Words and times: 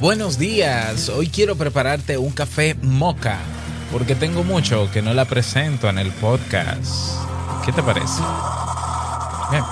Buenos 0.00 0.38
días, 0.38 1.08
hoy 1.08 1.28
quiero 1.28 1.54
prepararte 1.54 2.18
un 2.18 2.32
café 2.32 2.74
moca, 2.82 3.38
porque 3.92 4.16
tengo 4.16 4.42
mucho 4.42 4.90
que 4.92 5.02
no 5.02 5.14
la 5.14 5.24
presento 5.24 5.88
en 5.88 5.98
el 5.98 6.10
podcast. 6.10 7.16
¿Qué 7.64 7.72
te 7.72 7.80
parece? 7.80 8.20
Bien. 9.50 9.62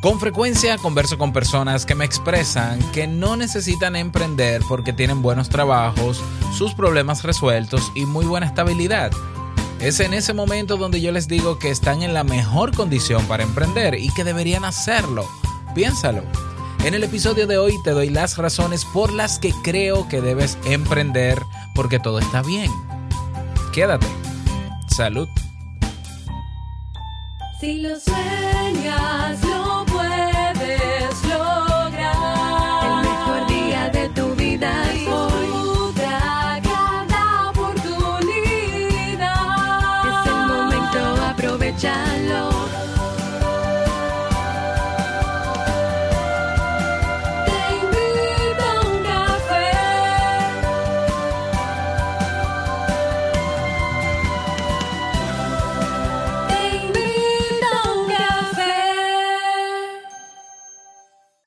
Con 0.00 0.18
frecuencia 0.18 0.78
converso 0.78 1.18
con 1.18 1.32
personas 1.34 1.84
que 1.84 1.94
me 1.94 2.06
expresan 2.06 2.80
que 2.92 3.06
no 3.06 3.36
necesitan 3.36 3.96
emprender 3.96 4.62
porque 4.66 4.94
tienen 4.94 5.20
buenos 5.20 5.50
trabajos, 5.50 6.22
sus 6.56 6.72
problemas 6.72 7.22
resueltos 7.22 7.92
y 7.94 8.06
muy 8.06 8.24
buena 8.24 8.46
estabilidad. 8.46 9.10
Es 9.78 10.00
en 10.00 10.14
ese 10.14 10.32
momento 10.32 10.78
donde 10.78 11.02
yo 11.02 11.12
les 11.12 11.28
digo 11.28 11.58
que 11.58 11.70
están 11.70 12.02
en 12.02 12.14
la 12.14 12.24
mejor 12.24 12.74
condición 12.74 13.26
para 13.26 13.42
emprender 13.42 13.94
y 13.96 14.08
que 14.14 14.24
deberían 14.24 14.64
hacerlo. 14.64 15.28
Piénsalo. 15.74 16.22
En 16.84 16.94
el 16.94 17.02
episodio 17.02 17.46
de 17.46 17.58
hoy 17.58 17.74
te 17.82 17.90
doy 17.90 18.10
las 18.10 18.38
razones 18.38 18.84
por 18.84 19.12
las 19.12 19.38
que 19.38 19.52
creo 19.64 20.08
que 20.08 20.20
debes 20.20 20.56
emprender 20.64 21.42
porque 21.74 21.98
todo 21.98 22.18
está 22.20 22.42
bien. 22.42 22.70
Quédate. 23.72 24.06
Salud. 24.88 25.28
Si 27.60 27.80
lo 27.80 27.98
sueñas, 27.98 29.42
lo 29.42 29.84
puedes 29.86 31.24
lograr. 31.24 32.84
El 32.84 33.00
mejor 33.08 33.46
día 33.48 33.90
de 33.90 34.08
tu 34.10 34.34
vida 34.34 34.92
es 34.92 35.08
hoy. 35.08 35.46
Disfruta 35.46 36.60
cada 36.62 37.50
oportunidad. 37.50 38.16
Es 40.06 40.26
el 40.26 40.46
momento, 40.46 41.00
aprovechalo. 41.24 42.05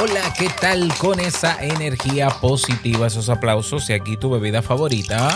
Hola, 0.00 0.32
¿qué 0.38 0.48
tal 0.60 0.94
con 0.98 1.18
esa 1.18 1.60
energía 1.60 2.28
positiva, 2.28 3.08
esos 3.08 3.28
aplausos 3.28 3.90
y 3.90 3.94
aquí 3.94 4.16
tu 4.16 4.30
bebida 4.30 4.62
favorita? 4.62 5.28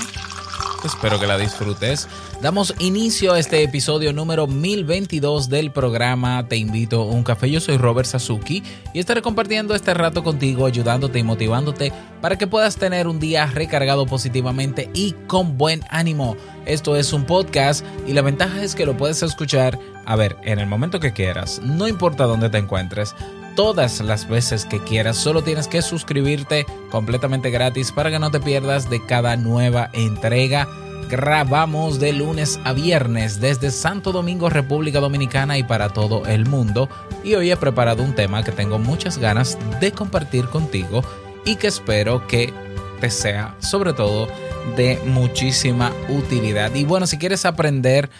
Espero 0.84 1.18
que 1.18 1.26
la 1.26 1.36
disfrutes. 1.36 2.06
Damos 2.40 2.72
inicio 2.78 3.32
a 3.32 3.40
este 3.40 3.64
episodio 3.64 4.12
número 4.12 4.46
1022 4.46 5.48
del 5.48 5.72
programa 5.72 6.46
Te 6.46 6.58
invito 6.58 7.02
a 7.02 7.06
un 7.06 7.24
café. 7.24 7.50
Yo 7.50 7.58
soy 7.58 7.76
Robert 7.76 8.08
Sasuki 8.08 8.62
y 8.94 9.00
estaré 9.00 9.20
compartiendo 9.20 9.74
este 9.74 9.94
rato 9.94 10.22
contigo, 10.22 10.64
ayudándote 10.64 11.18
y 11.18 11.24
motivándote 11.24 11.92
para 12.20 12.38
que 12.38 12.46
puedas 12.46 12.76
tener 12.76 13.08
un 13.08 13.18
día 13.18 13.46
recargado 13.46 14.06
positivamente 14.06 14.88
y 14.94 15.16
con 15.26 15.58
buen 15.58 15.80
ánimo. 15.90 16.36
Esto 16.66 16.94
es 16.94 17.12
un 17.12 17.24
podcast 17.24 17.84
y 18.06 18.12
la 18.12 18.22
ventaja 18.22 18.62
es 18.62 18.76
que 18.76 18.86
lo 18.86 18.96
puedes 18.96 19.24
escuchar, 19.24 19.76
a 20.06 20.14
ver, 20.14 20.36
en 20.44 20.60
el 20.60 20.68
momento 20.68 21.00
que 21.00 21.12
quieras, 21.12 21.60
no 21.64 21.88
importa 21.88 22.26
dónde 22.26 22.48
te 22.48 22.58
encuentres 22.58 23.12
todas 23.54 24.00
las 24.00 24.28
veces 24.28 24.64
que 24.64 24.82
quieras. 24.82 25.16
Solo 25.16 25.42
tienes 25.42 25.68
que 25.68 25.82
suscribirte 25.82 26.66
completamente 26.90 27.50
gratis 27.50 27.92
para 27.92 28.10
que 28.10 28.18
no 28.18 28.30
te 28.30 28.40
pierdas 28.40 28.90
de 28.90 29.04
cada 29.04 29.36
nueva 29.36 29.90
entrega. 29.92 30.68
Grabamos 31.08 32.00
de 32.00 32.12
lunes 32.12 32.58
a 32.64 32.72
viernes 32.72 33.40
desde 33.40 33.70
Santo 33.70 34.12
Domingo, 34.12 34.48
República 34.48 35.00
Dominicana 35.00 35.58
y 35.58 35.62
para 35.62 35.90
todo 35.90 36.24
el 36.26 36.46
mundo. 36.46 36.88
Y 37.22 37.34
hoy 37.34 37.50
he 37.50 37.56
preparado 37.56 38.02
un 38.02 38.14
tema 38.14 38.42
que 38.42 38.52
tengo 38.52 38.78
muchas 38.78 39.18
ganas 39.18 39.58
de 39.80 39.92
compartir 39.92 40.46
contigo 40.46 41.02
y 41.44 41.56
que 41.56 41.66
espero 41.66 42.26
que 42.26 42.52
te 43.00 43.10
sea 43.10 43.56
sobre 43.58 43.92
todo 43.92 44.28
de 44.76 44.98
muchísima 45.04 45.92
utilidad. 46.08 46.74
Y 46.74 46.84
bueno, 46.84 47.06
si 47.06 47.18
quieres 47.18 47.44
aprender, 47.44 48.10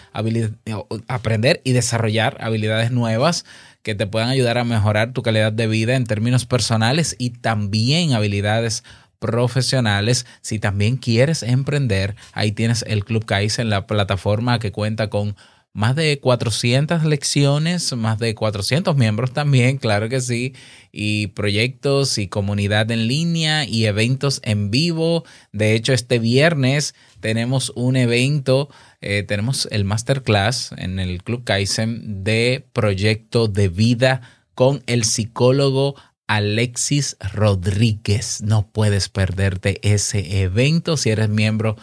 aprender 1.07 1.61
y 1.63 1.71
desarrollar 1.71 2.37
habilidades 2.41 2.91
nuevas, 2.91 3.45
que 3.83 3.95
te 3.95 4.07
puedan 4.07 4.29
ayudar 4.29 4.57
a 4.57 4.63
mejorar 4.63 5.11
tu 5.11 5.21
calidad 5.21 5.53
de 5.53 5.67
vida 5.67 5.95
en 5.95 6.05
términos 6.05 6.45
personales 6.45 7.15
y 7.19 7.31
también 7.31 8.13
habilidades 8.13 8.83
profesionales. 9.19 10.25
Si 10.41 10.57
también 10.57 10.97
quieres 10.97 11.43
emprender, 11.43 12.15
ahí 12.31 12.51
tienes 12.51 12.83
el 12.87 13.05
Club 13.05 13.25
Kaizen, 13.25 13.69
la 13.69 13.85
plataforma 13.85 14.59
que 14.59 14.71
cuenta 14.71 15.09
con 15.09 15.35
más 15.73 15.95
de 15.95 16.19
400 16.19 17.03
lecciones, 17.03 17.93
más 17.95 18.19
de 18.19 18.35
400 18.35 18.95
miembros 18.95 19.33
también, 19.33 19.77
claro 19.77 20.07
que 20.07 20.21
sí, 20.21 20.53
y 20.91 21.27
proyectos 21.27 22.19
y 22.19 22.27
comunidad 22.27 22.91
en 22.91 23.07
línea 23.07 23.65
y 23.65 23.85
eventos 23.85 24.39
en 24.43 24.69
vivo. 24.69 25.25
De 25.51 25.73
hecho, 25.73 25.91
este 25.91 26.19
viernes 26.19 26.93
tenemos 27.19 27.71
un 27.75 27.95
evento, 27.95 28.69
eh, 29.01 29.23
tenemos 29.23 29.67
el 29.71 29.83
masterclass 29.83 30.73
en 30.77 30.99
el 30.99 31.23
Club 31.23 31.43
Kaizen 31.43 32.23
de 32.23 32.65
proyecto 32.71 33.47
de 33.47 33.67
vida 33.69 34.21
con 34.53 34.83
el 34.85 35.03
psicólogo 35.03 35.95
Alexis 36.27 37.17
Rodríguez. 37.33 38.41
No 38.43 38.67
puedes 38.67 39.09
perderte 39.09 39.79
ese 39.81 40.41
evento 40.41 40.97
si 40.97 41.09
eres 41.09 41.29
miembro 41.29 41.75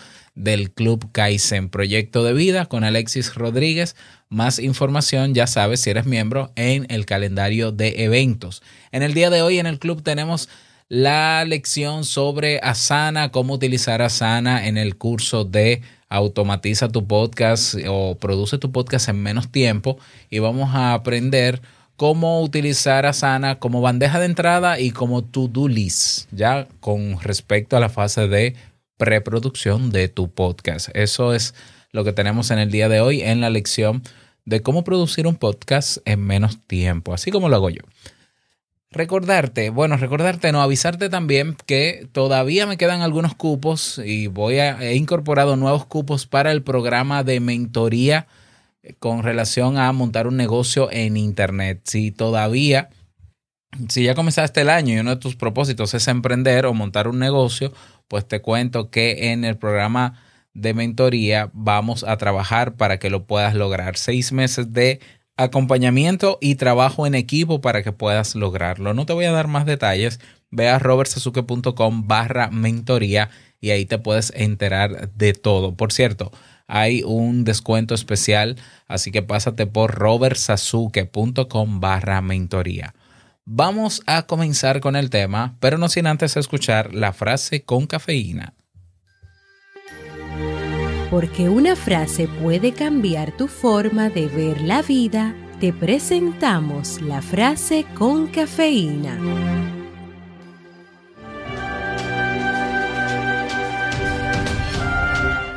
del 0.43 0.71
Club 0.71 1.11
Kaizen 1.13 1.69
Proyecto 1.69 2.25
de 2.25 2.33
Vida 2.33 2.67
con 2.67 2.85
Alexis 2.85 3.35
Rodríguez. 3.35 3.97
Más 4.29 4.59
información, 4.59 5.35
ya 5.35 5.47
sabes, 5.47 5.81
si 5.81 5.91
eres 5.91 6.07
miembro, 6.07 6.53
en 6.57 6.87
el 6.89 7.07
calendario 7.07 7.73
de 7.73 8.05
eventos. 8.05 8.63
En 8.93 9.03
el 9.03 9.15
día 9.15 9.31
de 9.31 9.43
hoy 9.43 9.59
en 9.59 9.67
el 9.67 9.79
club 9.79 10.03
tenemos 10.03 10.49
la 10.89 11.45
lección 11.45 12.05
sobre 12.05 12.59
Asana, 12.61 13.31
cómo 13.31 13.55
utilizar 13.55 14.03
Asana 14.03 14.67
en 14.67 14.77
el 14.77 14.97
curso 14.97 15.45
de 15.45 15.83
Automatiza 16.09 16.89
tu 16.89 17.07
podcast 17.07 17.77
o 17.89 18.17
produce 18.17 18.59
tu 18.59 18.73
podcast 18.73 19.09
en 19.09 19.23
menos 19.23 19.53
tiempo 19.53 19.99
y 20.29 20.41
vamos 20.41 20.75
a 20.75 20.95
aprender 20.95 21.63
cómo 21.95 22.43
utilizar 22.43 23.07
Asana 23.07 23.61
como 23.61 23.81
bandeja 23.81 24.19
de 24.19 24.27
entrada 24.27 24.81
y 24.81 24.91
como 24.91 25.23
to-do 25.23 25.69
list, 25.69 26.27
ya 26.33 26.67
con 26.81 27.21
respecto 27.21 27.77
a 27.77 27.81
la 27.81 27.91
fase 27.91 28.27
de 28.27 28.57
preproducción 29.01 29.91
de 29.91 30.09
tu 30.09 30.31
podcast. 30.31 30.91
Eso 30.93 31.33
es 31.33 31.55
lo 31.91 32.05
que 32.05 32.13
tenemos 32.13 32.51
en 32.51 32.59
el 32.59 32.71
día 32.71 32.91
de 32.91 33.01
hoy 33.01 33.23
en 33.23 33.41
la 33.41 33.49
lección 33.49 34.03
de 34.45 34.61
cómo 34.61 34.85
producir 34.85 35.27
un 35.27 35.37
podcast 35.37 35.99
en 36.05 36.21
menos 36.21 36.59
tiempo, 36.67 37.15
así 37.15 37.31
como 37.31 37.49
lo 37.49 37.57
hago 37.57 37.71
yo. 37.71 37.81
Recordarte, 38.91 39.71
bueno, 39.71 39.97
recordarte, 39.97 40.53
no, 40.53 40.61
avisarte 40.61 41.09
también 41.09 41.57
que 41.65 42.09
todavía 42.13 42.67
me 42.67 42.77
quedan 42.77 43.01
algunos 43.01 43.35
cupos 43.35 43.99
y 44.05 44.27
voy 44.27 44.59
a, 44.59 44.83
he 44.83 44.97
incorporado 44.97 45.57
nuevos 45.57 45.87
cupos 45.87 46.27
para 46.27 46.53
el 46.53 46.63
programa 46.63 47.25
de 47.25 47.41
mentoría 47.41 48.27
con 48.99 49.23
relación 49.23 49.79
a 49.79 49.91
montar 49.93 50.27
un 50.27 50.37
negocio 50.37 50.91
en 50.93 51.17
Internet. 51.17 51.81
Si 51.85 52.11
todavía, 52.11 52.91
si 53.89 54.05
ya 54.05 54.15
comenzaste 54.15 54.61
el 54.61 54.69
año 54.69 54.95
y 54.95 54.99
uno 54.99 55.11
de 55.11 55.21
tus 55.21 55.37
propósitos 55.37 55.95
es 55.95 56.07
emprender 56.07 56.67
o 56.67 56.75
montar 56.75 57.09
un 57.09 57.19
negocio, 57.19 57.73
pues 58.11 58.27
te 58.27 58.43
cuento 58.43 58.91
que 58.91 59.31
en 59.31 59.45
el 59.45 59.57
programa 59.57 60.21
de 60.53 60.75
mentoría 60.75 61.49
vamos 61.53 62.03
a 62.03 62.17
trabajar 62.17 62.75
para 62.75 62.99
que 62.99 63.09
lo 63.09 63.25
puedas 63.25 63.55
lograr. 63.55 63.97
Seis 63.97 64.33
meses 64.33 64.73
de 64.73 64.99
acompañamiento 65.37 66.37
y 66.41 66.57
trabajo 66.57 67.07
en 67.07 67.15
equipo 67.15 67.61
para 67.61 67.85
que 67.85 67.93
puedas 67.93 68.35
lograrlo. 68.35 68.95
No 68.95 69.07
te 69.07 69.13
voy 69.13 69.27
a 69.27 69.31
dar 69.31 69.47
más 69.47 69.65
detalles. 69.65 70.19
Ve 70.51 70.69
a 70.69 70.81
robertsasuke.com 70.81 72.09
barra 72.09 72.51
mentoría 72.51 73.31
y 73.61 73.71
ahí 73.71 73.87
te 73.87 73.99
puedes 73.99 74.33
enterar 74.35 75.13
de 75.13 75.33
todo. 75.33 75.77
Por 75.77 75.93
cierto, 75.93 76.33
hay 76.67 77.05
un 77.05 77.45
descuento 77.45 77.95
especial, 77.95 78.57
así 78.89 79.13
que 79.13 79.23
pásate 79.23 79.69
por 79.69 79.95
robertsasuke.com 79.95 81.79
barra 81.79 82.21
mentoría. 82.23 82.93
Vamos 83.53 84.01
a 84.07 84.29
comenzar 84.29 84.79
con 84.79 84.95
el 84.95 85.11
tema, 85.11 85.57
pero 85.59 85.77
no 85.77 85.89
sin 85.89 86.07
antes 86.07 86.37
escuchar 86.37 86.95
la 86.95 87.13
frase 87.13 87.65
con 87.65 87.89
cafeína. 87.89 88.55
Porque 91.11 91.49
una 91.49 91.75
frase 91.75 92.29
puede 92.29 92.71
cambiar 92.71 93.37
tu 93.37 93.49
forma 93.49 94.09
de 94.09 94.29
ver 94.29 94.61
la 94.61 94.83
vida, 94.83 95.35
te 95.59 95.73
presentamos 95.73 97.01
la 97.03 97.23
frase 97.23 97.87
con 97.99 98.29
cafeína. 98.29 99.19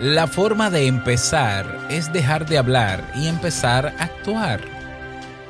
La 0.02 0.26
forma 0.26 0.72
de 0.72 0.88
empezar 0.88 1.88
es 1.92 2.12
dejar 2.12 2.48
de 2.50 2.58
hablar 2.58 3.08
y 3.16 3.28
empezar 3.28 3.94
a 4.00 4.06
actuar. 4.06 4.62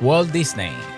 Walt 0.01 0.33
Disney. 0.33 0.92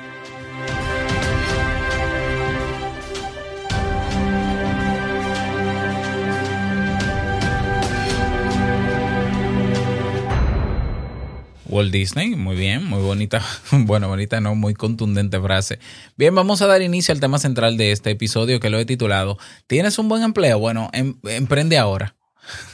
Walt 11.67 11.91
Disney, 11.91 12.35
muy 12.35 12.56
bien, 12.56 12.85
muy 12.85 13.01
bonita, 13.01 13.41
bueno, 13.71 14.07
bonita 14.07 14.39
no, 14.41 14.56
muy 14.56 14.73
contundente 14.73 15.39
frase. 15.39 15.79
Bien, 16.15 16.33
vamos 16.35 16.62
a 16.62 16.67
dar 16.67 16.81
inicio 16.81 17.13
al 17.13 17.19
tema 17.19 17.39
central 17.39 17.77
de 17.77 17.91
este 17.91 18.12
episodio 18.12 18.59
que 18.59 18.69
lo 18.69 18.77
he 18.79 18.85
titulado 18.85 19.38
¿Tienes 19.67 19.97
un 19.97 20.07
buen 20.07 20.23
empleo? 20.23 20.59
Bueno, 20.59 20.89
em- 20.94 21.17
emprende 21.23 21.77
ahora. 21.77 22.15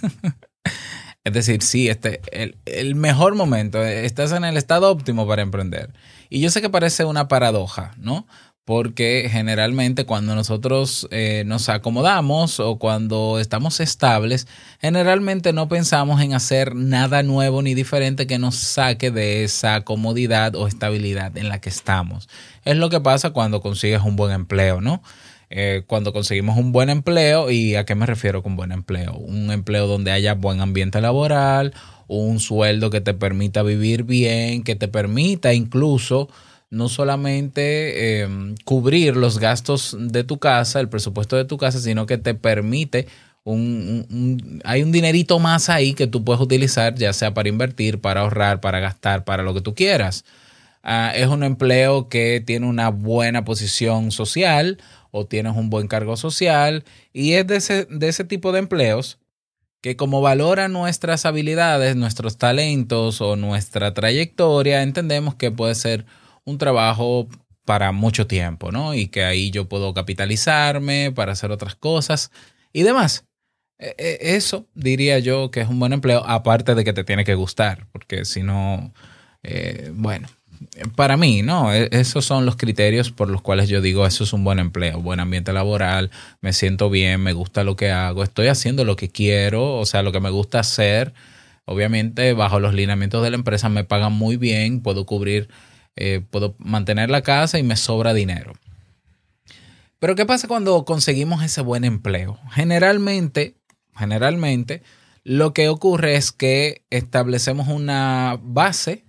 es 1.24 1.34
decir, 1.34 1.62
sí, 1.62 1.88
este, 1.90 2.22
el, 2.32 2.58
el 2.66 2.96
mejor 2.96 3.36
momento, 3.36 3.82
estás 3.84 4.32
en 4.34 4.44
el 4.44 4.58
estado 4.58 4.92
óptimo 4.92 5.28
para 5.28 5.42
emprender. 5.42 5.94
Y 6.30 6.42
yo 6.42 6.50
sé 6.50 6.62
que 6.62 6.70
parece 6.70 7.06
una 7.06 7.28
paradoja, 7.28 7.94
¿no? 7.98 8.28
Porque 8.72 9.28
generalmente 9.30 10.06
cuando 10.06 10.34
nosotros 10.34 11.06
eh, 11.12 11.44
nos 11.46 11.68
acomodamos 11.68 12.62
o 12.62 12.78
cuando 12.78 13.38
estamos 13.38 13.82
estables, 13.82 14.48
generalmente 14.80 15.52
no 15.52 15.68
pensamos 15.68 16.22
en 16.22 16.34
hacer 16.34 16.74
nada 16.74 17.22
nuevo 17.22 17.62
ni 17.62 17.74
diferente 17.74 18.28
que 18.28 18.40
nos 18.40 18.56
saque 18.56 19.12
de 19.12 19.44
esa 19.44 19.82
comodidad 19.82 20.56
o 20.56 20.70
estabilidad 20.70 21.38
en 21.38 21.50
la 21.50 21.60
que 21.60 21.68
estamos. 21.68 22.30
Es 22.64 22.78
lo 22.78 22.90
que 22.90 23.02
pasa 23.02 23.32
cuando 23.32 23.60
consigues 23.60 24.04
un 24.04 24.16
buen 24.16 24.32
empleo, 24.32 24.80
¿no? 24.80 25.04
Eh, 25.50 25.84
cuando 25.86 26.14
conseguimos 26.14 26.58
un 26.58 26.72
buen 26.72 26.90
empleo, 26.90 27.52
¿y 27.52 27.76
a 27.76 27.84
qué 27.84 27.96
me 27.96 28.06
refiero 28.06 28.42
con 28.42 28.56
buen 28.56 28.72
empleo? 28.72 29.16
Un 29.16 29.52
empleo 29.52 29.86
donde 29.86 30.14
haya 30.14 30.34
buen 30.34 30.62
ambiente 30.62 31.02
laboral, 31.02 31.74
un 32.08 32.40
sueldo 32.40 32.90
que 32.90 33.02
te 33.02 33.14
permita 33.14 33.64
vivir 33.64 34.06
bien, 34.06 34.64
que 34.64 34.78
te 34.78 34.88
permita 34.88 35.54
incluso 35.54 36.30
no 36.72 36.90
solamente 36.90 38.22
eh, 38.24 38.28
cubrir 38.66 39.18
los 39.18 39.40
gastos 39.40 39.96
de 40.00 40.24
tu 40.24 40.40
casa, 40.40 40.80
el 40.80 40.90
presupuesto 40.90 41.36
de 41.36 41.46
tu 41.46 41.58
casa, 41.58 41.80
sino 41.80 42.06
que 42.06 42.18
te 42.18 42.34
permite 42.34 43.08
un, 43.44 44.62
hay 44.64 44.82
un 44.82 44.92
dinerito 44.92 45.40
más 45.40 45.70
ahí 45.70 45.94
que 45.94 46.08
tú 46.08 46.24
puedes 46.24 46.42
utilizar, 46.42 46.96
ya 46.96 47.14
sea 47.14 47.34
para 47.34 47.50
invertir, 47.50 48.00
para 48.00 48.22
ahorrar, 48.22 48.62
para 48.62 48.80
gastar, 48.80 49.26
para 49.26 49.44
lo 49.44 49.54
que 49.54 49.62
tú 49.62 49.76
quieras. 49.76 50.24
Uh, 50.84 51.14
es 51.14 51.28
un 51.28 51.44
empleo 51.44 52.10
que 52.10 52.42
tiene 52.44 52.66
una 52.66 52.90
buena 52.90 53.46
posición 53.46 54.12
social 54.12 54.80
o 55.12 55.26
tienes 55.26 55.56
un 55.56 55.70
buen 55.70 55.88
cargo 55.88 56.18
social 56.18 56.86
y 57.14 57.34
es 57.34 57.46
de 57.46 57.58
ese, 57.58 57.86
de 57.86 58.08
ese 58.08 58.24
tipo 58.24 58.52
de 58.52 58.60
empleos 58.60 59.20
que 59.82 59.96
como 59.96 60.22
valora 60.22 60.70
nuestras 60.70 61.26
habilidades, 61.26 61.96
nuestros 61.96 62.38
talentos 62.38 63.20
o 63.22 63.36
nuestra 63.36 63.94
trayectoria, 63.94 64.84
entendemos 64.84 65.36
que 65.36 65.52
puede 65.52 65.76
ser 65.76 66.06
un 66.46 66.58
trabajo 66.58 67.28
para 67.66 67.92
mucho 67.92 68.28
tiempo, 68.28 68.72
¿no? 68.72 68.94
Y 68.94 69.08
que 69.08 69.24
ahí 69.24 69.52
yo 69.52 69.70
puedo 69.70 69.94
capitalizarme 69.94 71.12
para 71.12 71.34
hacer 71.34 71.52
otras 71.52 71.76
cosas 71.76 72.32
y 72.74 72.84
demás. 72.84 73.26
Eso 73.98 74.68
diría 74.76 75.18
yo 75.20 75.50
que 75.50 75.62
es 75.62 75.68
un 75.68 75.80
buen 75.80 75.94
empleo, 75.94 76.24
aparte 76.28 76.76
de 76.76 76.84
que 76.84 76.94
te 76.94 77.04
tiene 77.04 77.26
que 77.26 77.34
gustar, 77.34 77.88
porque 77.92 78.26
si 78.26 78.44
no, 78.44 78.94
eh, 79.42 79.92
bueno, 79.96 80.28
para 80.96 81.18
mí, 81.18 81.42
¿no? 81.42 81.74
Esos 81.74 82.24
son 82.26 82.46
los 82.46 82.56
criterios 82.58 83.12
por 83.12 83.30
los 83.30 83.42
cuales 83.42 83.70
yo 83.70 83.82
digo, 83.82 84.06
eso 84.06 84.24
es 84.24 84.34
un 84.34 84.44
buen 84.44 84.60
empleo, 84.60 85.02
buen 85.02 85.20
ambiente 85.20 85.52
laboral, 85.52 86.12
me 86.42 86.54
siento 86.54 86.92
bien, 86.92 87.22
me 87.22 87.34
gusta 87.34 87.64
lo 87.64 87.76
que 87.76 87.90
hago, 87.90 88.24
estoy 88.24 88.48
haciendo 88.48 88.86
lo 88.86 88.96
que 88.96 89.10
quiero, 89.10 89.78
o 89.78 89.86
sea, 89.88 90.04
lo 90.04 90.12
que 90.12 90.20
me 90.20 90.30
gusta 90.30 90.60
hacer. 90.60 91.14
Obviamente, 91.66 92.34
bajo 92.34 92.60
los 92.60 92.74
lineamientos 92.74 93.24
de 93.24 93.32
la 93.32 93.38
empresa 93.38 93.70
me 93.70 93.84
pagan 93.84 94.14
muy 94.14 94.38
bien, 94.38 94.82
puedo 94.82 95.06
cubrir 95.06 95.50
eh, 96.04 96.20
puedo 96.20 96.56
mantener 96.58 97.12
la 97.12 97.22
casa 97.22 97.60
y 97.60 97.64
me 97.64 97.76
sobra 97.76 98.16
dinero. 98.16 98.54
Pero 100.00 100.16
¿qué 100.16 100.26
pasa 100.26 100.48
cuando 100.48 100.84
conseguimos 100.84 101.44
ese 101.44 101.62
buen 101.62 101.84
empleo? 101.84 102.40
Generalmente, 102.52 103.58
generalmente, 103.96 104.82
lo 105.24 105.54
que 105.54 105.70
ocurre 105.70 106.16
es 106.16 106.32
que 106.32 106.84
establecemos 106.90 107.68
una 107.68 108.40
base 108.42 109.06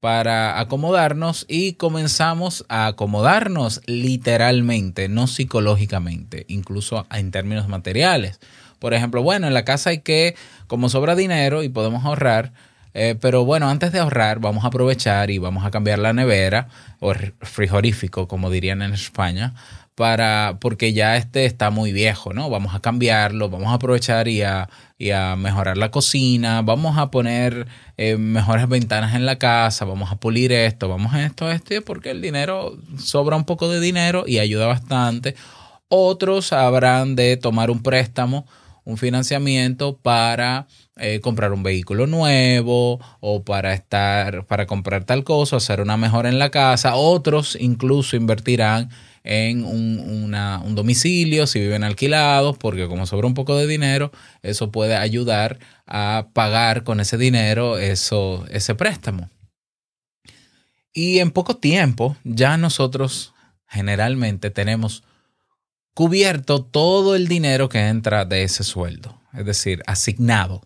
para 0.00 0.58
acomodarnos 0.58 1.44
y 1.50 1.74
comenzamos 1.74 2.64
a 2.70 2.86
acomodarnos 2.86 3.82
literalmente, 3.84 5.10
no 5.10 5.26
psicológicamente, 5.26 6.46
incluso 6.48 7.06
en 7.10 7.30
términos 7.30 7.68
materiales. 7.68 8.40
Por 8.78 8.94
ejemplo, 8.94 9.22
bueno, 9.22 9.48
en 9.48 9.52
la 9.52 9.66
casa 9.66 9.90
hay 9.90 10.00
que, 10.00 10.34
como 10.66 10.88
sobra 10.88 11.14
dinero 11.14 11.62
y 11.62 11.68
podemos 11.68 12.06
ahorrar, 12.06 12.54
eh, 12.98 13.14
pero 13.20 13.44
bueno, 13.44 13.68
antes 13.68 13.92
de 13.92 13.98
ahorrar, 13.98 14.40
vamos 14.40 14.64
a 14.64 14.68
aprovechar 14.68 15.30
y 15.30 15.36
vamos 15.36 15.66
a 15.66 15.70
cambiar 15.70 15.98
la 15.98 16.14
nevera 16.14 16.68
o 16.98 17.12
frigorífico, 17.42 18.26
como 18.26 18.48
dirían 18.48 18.80
en 18.80 18.94
España, 18.94 19.52
para, 19.94 20.56
porque 20.62 20.94
ya 20.94 21.18
este 21.18 21.44
está 21.44 21.68
muy 21.68 21.92
viejo, 21.92 22.32
¿no? 22.32 22.48
Vamos 22.48 22.74
a 22.74 22.80
cambiarlo, 22.80 23.50
vamos 23.50 23.68
a 23.68 23.74
aprovechar 23.74 24.28
y 24.28 24.40
a, 24.40 24.70
y 24.96 25.10
a 25.10 25.36
mejorar 25.36 25.76
la 25.76 25.90
cocina, 25.90 26.62
vamos 26.62 26.96
a 26.96 27.10
poner 27.10 27.66
eh, 27.98 28.16
mejores 28.16 28.66
ventanas 28.66 29.14
en 29.14 29.26
la 29.26 29.36
casa, 29.36 29.84
vamos 29.84 30.10
a 30.10 30.16
pulir 30.16 30.50
esto, 30.52 30.88
vamos 30.88 31.12
a 31.12 31.22
esto, 31.26 31.50
esto, 31.50 31.74
porque 31.84 32.12
el 32.12 32.22
dinero 32.22 32.78
sobra 32.96 33.36
un 33.36 33.44
poco 33.44 33.68
de 33.68 33.78
dinero 33.78 34.24
y 34.26 34.38
ayuda 34.38 34.68
bastante. 34.68 35.34
Otros 35.88 36.54
habrán 36.54 37.14
de 37.14 37.36
tomar 37.36 37.70
un 37.70 37.82
préstamo, 37.82 38.46
un 38.84 38.96
financiamiento 38.96 39.98
para 39.98 40.66
eh, 40.98 41.20
comprar 41.20 41.52
un 41.52 41.62
vehículo 41.62 42.06
nuevo 42.06 43.00
o 43.20 43.44
para 43.44 43.74
estar, 43.74 44.46
para 44.46 44.66
comprar 44.66 45.04
tal 45.04 45.24
cosa, 45.24 45.56
hacer 45.56 45.82
una 45.82 45.98
mejora 45.98 46.30
en 46.30 46.38
la 46.38 46.50
casa. 46.50 46.94
Otros 46.94 47.56
incluso 47.60 48.16
invertirán 48.16 48.88
en 49.22 49.64
un, 49.64 49.98
una, 49.98 50.60
un, 50.64 50.74
domicilio 50.74 51.46
si 51.46 51.60
viven 51.60 51.84
alquilados, 51.84 52.56
porque 52.56 52.86
como 52.86 53.06
sobra 53.06 53.26
un 53.26 53.34
poco 53.34 53.56
de 53.56 53.66
dinero, 53.66 54.10
eso 54.42 54.70
puede 54.70 54.96
ayudar 54.96 55.58
a 55.86 56.28
pagar 56.32 56.82
con 56.82 57.00
ese 57.00 57.18
dinero 57.18 57.76
eso, 57.76 58.46
ese 58.50 58.74
préstamo. 58.74 59.28
Y 60.94 61.18
en 61.18 61.30
poco 61.30 61.56
tiempo 61.56 62.16
ya 62.24 62.56
nosotros 62.56 63.34
generalmente 63.68 64.50
tenemos 64.50 65.02
cubierto 65.92 66.64
todo 66.64 67.16
el 67.16 67.28
dinero 67.28 67.68
que 67.68 67.88
entra 67.88 68.24
de 68.24 68.44
ese 68.44 68.64
sueldo, 68.64 69.20
es 69.34 69.44
decir, 69.44 69.82
asignado. 69.86 70.62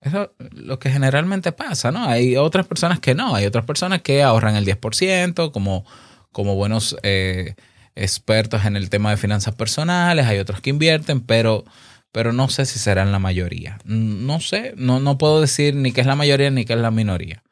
Eso 0.00 0.32
es 0.38 0.52
lo 0.52 0.78
que 0.78 0.90
generalmente 0.90 1.52
pasa, 1.52 1.90
¿no? 1.90 2.04
Hay 2.04 2.36
otras 2.36 2.66
personas 2.66 3.00
que 3.00 3.14
no, 3.14 3.34
hay 3.34 3.46
otras 3.46 3.64
personas 3.64 4.02
que 4.02 4.22
ahorran 4.22 4.54
el 4.54 4.64
10%, 4.64 5.50
como, 5.50 5.84
como 6.30 6.54
buenos 6.54 6.96
eh, 7.02 7.54
expertos 7.96 8.64
en 8.64 8.76
el 8.76 8.90
tema 8.90 9.10
de 9.10 9.16
finanzas 9.16 9.54
personales, 9.54 10.26
hay 10.26 10.38
otros 10.38 10.60
que 10.60 10.70
invierten, 10.70 11.20
pero, 11.20 11.64
pero 12.12 12.32
no 12.32 12.48
sé 12.48 12.64
si 12.64 12.78
serán 12.78 13.10
la 13.10 13.18
mayoría. 13.18 13.78
No 13.84 14.38
sé, 14.40 14.72
no, 14.76 15.00
no 15.00 15.18
puedo 15.18 15.40
decir 15.40 15.74
ni 15.74 15.92
que 15.92 16.00
es 16.00 16.06
la 16.06 16.16
mayoría 16.16 16.50
ni 16.50 16.64
que 16.64 16.74
es 16.74 16.80
la 16.80 16.92
minoría, 16.92 17.42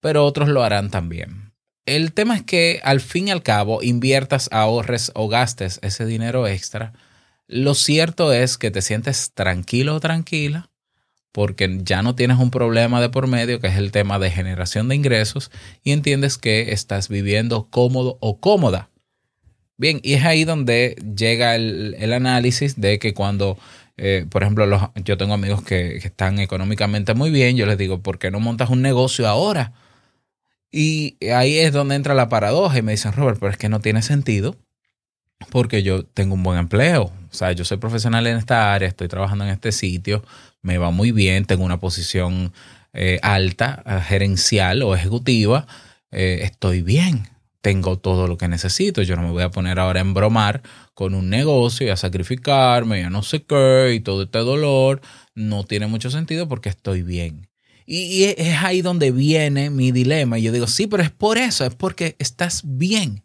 pero 0.00 0.24
otros 0.24 0.48
lo 0.48 0.62
harán 0.62 0.90
también. 0.90 1.52
El 1.86 2.12
tema 2.12 2.36
es 2.36 2.42
que 2.44 2.80
al 2.84 3.00
fin 3.00 3.28
y 3.28 3.30
al 3.32 3.42
cabo 3.42 3.82
inviertas, 3.82 4.48
ahorres 4.52 5.10
o 5.16 5.26
gastes 5.26 5.80
ese 5.82 6.06
dinero 6.06 6.46
extra. 6.46 6.92
Lo 7.48 7.74
cierto 7.74 8.32
es 8.32 8.58
que 8.58 8.70
te 8.70 8.80
sientes 8.80 9.32
tranquilo 9.34 9.96
o 9.96 10.00
tranquila 10.00 10.69
porque 11.32 11.80
ya 11.82 12.02
no 12.02 12.14
tienes 12.14 12.38
un 12.38 12.50
problema 12.50 13.00
de 13.00 13.08
por 13.08 13.26
medio, 13.26 13.60
que 13.60 13.68
es 13.68 13.76
el 13.76 13.92
tema 13.92 14.18
de 14.18 14.30
generación 14.30 14.88
de 14.88 14.96
ingresos, 14.96 15.50
y 15.84 15.92
entiendes 15.92 16.38
que 16.38 16.72
estás 16.72 17.08
viviendo 17.08 17.68
cómodo 17.70 18.18
o 18.20 18.40
cómoda. 18.40 18.90
Bien, 19.76 20.00
y 20.02 20.14
es 20.14 20.24
ahí 20.24 20.44
donde 20.44 20.96
llega 21.16 21.54
el, 21.54 21.96
el 21.98 22.12
análisis 22.12 22.80
de 22.80 22.98
que 22.98 23.14
cuando, 23.14 23.56
eh, 23.96 24.26
por 24.28 24.42
ejemplo, 24.42 24.66
los, 24.66 24.82
yo 25.04 25.16
tengo 25.16 25.34
amigos 25.34 25.62
que, 25.62 25.98
que, 26.00 26.08
están 26.08 26.38
económicamente 26.38 27.14
muy 27.14 27.30
bien, 27.30 27.56
yo 27.56 27.64
les 27.66 27.78
digo, 27.78 28.02
¿por 28.02 28.18
qué 28.18 28.30
no 28.30 28.40
montas 28.40 28.68
un 28.68 28.82
negocio 28.82 29.26
ahora? 29.26 29.72
Y 30.70 31.16
ahí 31.32 31.58
es 31.58 31.72
donde 31.72 31.94
entra 31.94 32.14
la 32.14 32.28
paradoja 32.28 32.78
y 32.78 32.82
me 32.82 32.92
dicen, 32.92 33.12
Robert, 33.12 33.38
pero 33.40 33.50
es 33.50 33.58
que 33.58 33.68
no 33.68 33.80
tiene 33.80 34.02
sentido 34.02 34.56
porque 35.50 35.82
yo 35.82 36.04
tengo 36.04 36.34
un 36.34 36.42
buen 36.42 36.58
empleo. 36.58 37.12
O 37.30 37.34
sea, 37.34 37.52
yo 37.52 37.64
soy 37.64 37.78
profesional 37.78 38.26
en 38.26 38.36
esta 38.36 38.74
área, 38.74 38.88
estoy 38.88 39.08
trabajando 39.08 39.44
en 39.44 39.50
este 39.50 39.72
sitio, 39.72 40.24
me 40.62 40.78
va 40.78 40.90
muy 40.90 41.12
bien, 41.12 41.44
tengo 41.44 41.64
una 41.64 41.78
posición 41.78 42.52
eh, 42.92 43.20
alta, 43.22 43.82
eh, 43.86 44.00
gerencial 44.06 44.82
o 44.82 44.94
ejecutiva, 44.94 45.66
eh, 46.10 46.40
estoy 46.42 46.82
bien, 46.82 47.28
tengo 47.60 47.98
todo 47.98 48.26
lo 48.26 48.36
que 48.36 48.48
necesito. 48.48 49.02
Yo 49.02 49.16
no 49.16 49.22
me 49.22 49.30
voy 49.30 49.42
a 49.42 49.50
poner 49.50 49.78
ahora 49.78 50.00
a 50.00 50.02
embromar 50.02 50.62
con 50.94 51.14
un 51.14 51.30
negocio 51.30 51.86
y 51.86 51.90
a 51.90 51.96
sacrificarme 51.96 53.00
y 53.00 53.02
a 53.02 53.10
no 53.10 53.22
sé 53.22 53.42
qué 53.44 53.92
y 53.94 54.00
todo 54.00 54.22
este 54.24 54.38
dolor. 54.40 55.00
No 55.34 55.64
tiene 55.64 55.86
mucho 55.86 56.10
sentido 56.10 56.48
porque 56.48 56.68
estoy 56.68 57.02
bien. 57.02 57.48
Y, 57.86 58.02
y 58.02 58.24
es 58.24 58.56
ahí 58.62 58.82
donde 58.82 59.10
viene 59.10 59.70
mi 59.70 59.92
dilema. 59.92 60.38
Y 60.38 60.42
yo 60.42 60.52
digo, 60.52 60.66
sí, 60.66 60.86
pero 60.86 61.02
es 61.02 61.10
por 61.10 61.38
eso, 61.38 61.64
es 61.64 61.74
porque 61.74 62.16
estás 62.18 62.62
bien 62.64 63.22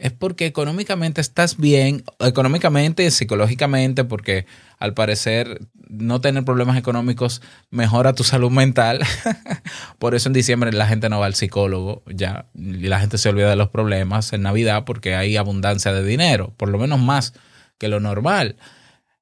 es 0.00 0.12
porque 0.12 0.46
económicamente 0.46 1.20
estás 1.20 1.58
bien, 1.58 2.04
económicamente, 2.20 3.10
psicológicamente, 3.10 4.02
porque 4.04 4.46
al 4.78 4.94
parecer 4.94 5.60
no 5.90 6.22
tener 6.22 6.42
problemas 6.42 6.78
económicos 6.78 7.42
mejora 7.68 8.14
tu 8.14 8.24
salud 8.24 8.50
mental. 8.50 9.00
Por 9.98 10.14
eso 10.14 10.30
en 10.30 10.32
diciembre 10.32 10.72
la 10.72 10.86
gente 10.86 11.10
no 11.10 11.20
va 11.20 11.26
al 11.26 11.34
psicólogo 11.34 12.02
ya 12.06 12.46
y 12.54 12.88
la 12.88 12.98
gente 12.98 13.18
se 13.18 13.28
olvida 13.28 13.50
de 13.50 13.56
los 13.56 13.68
problemas 13.68 14.32
en 14.32 14.40
Navidad 14.40 14.86
porque 14.86 15.16
hay 15.16 15.36
abundancia 15.36 15.92
de 15.92 16.02
dinero, 16.02 16.54
por 16.56 16.70
lo 16.70 16.78
menos 16.78 16.98
más 16.98 17.34
que 17.76 17.88
lo 17.88 18.00
normal. 18.00 18.56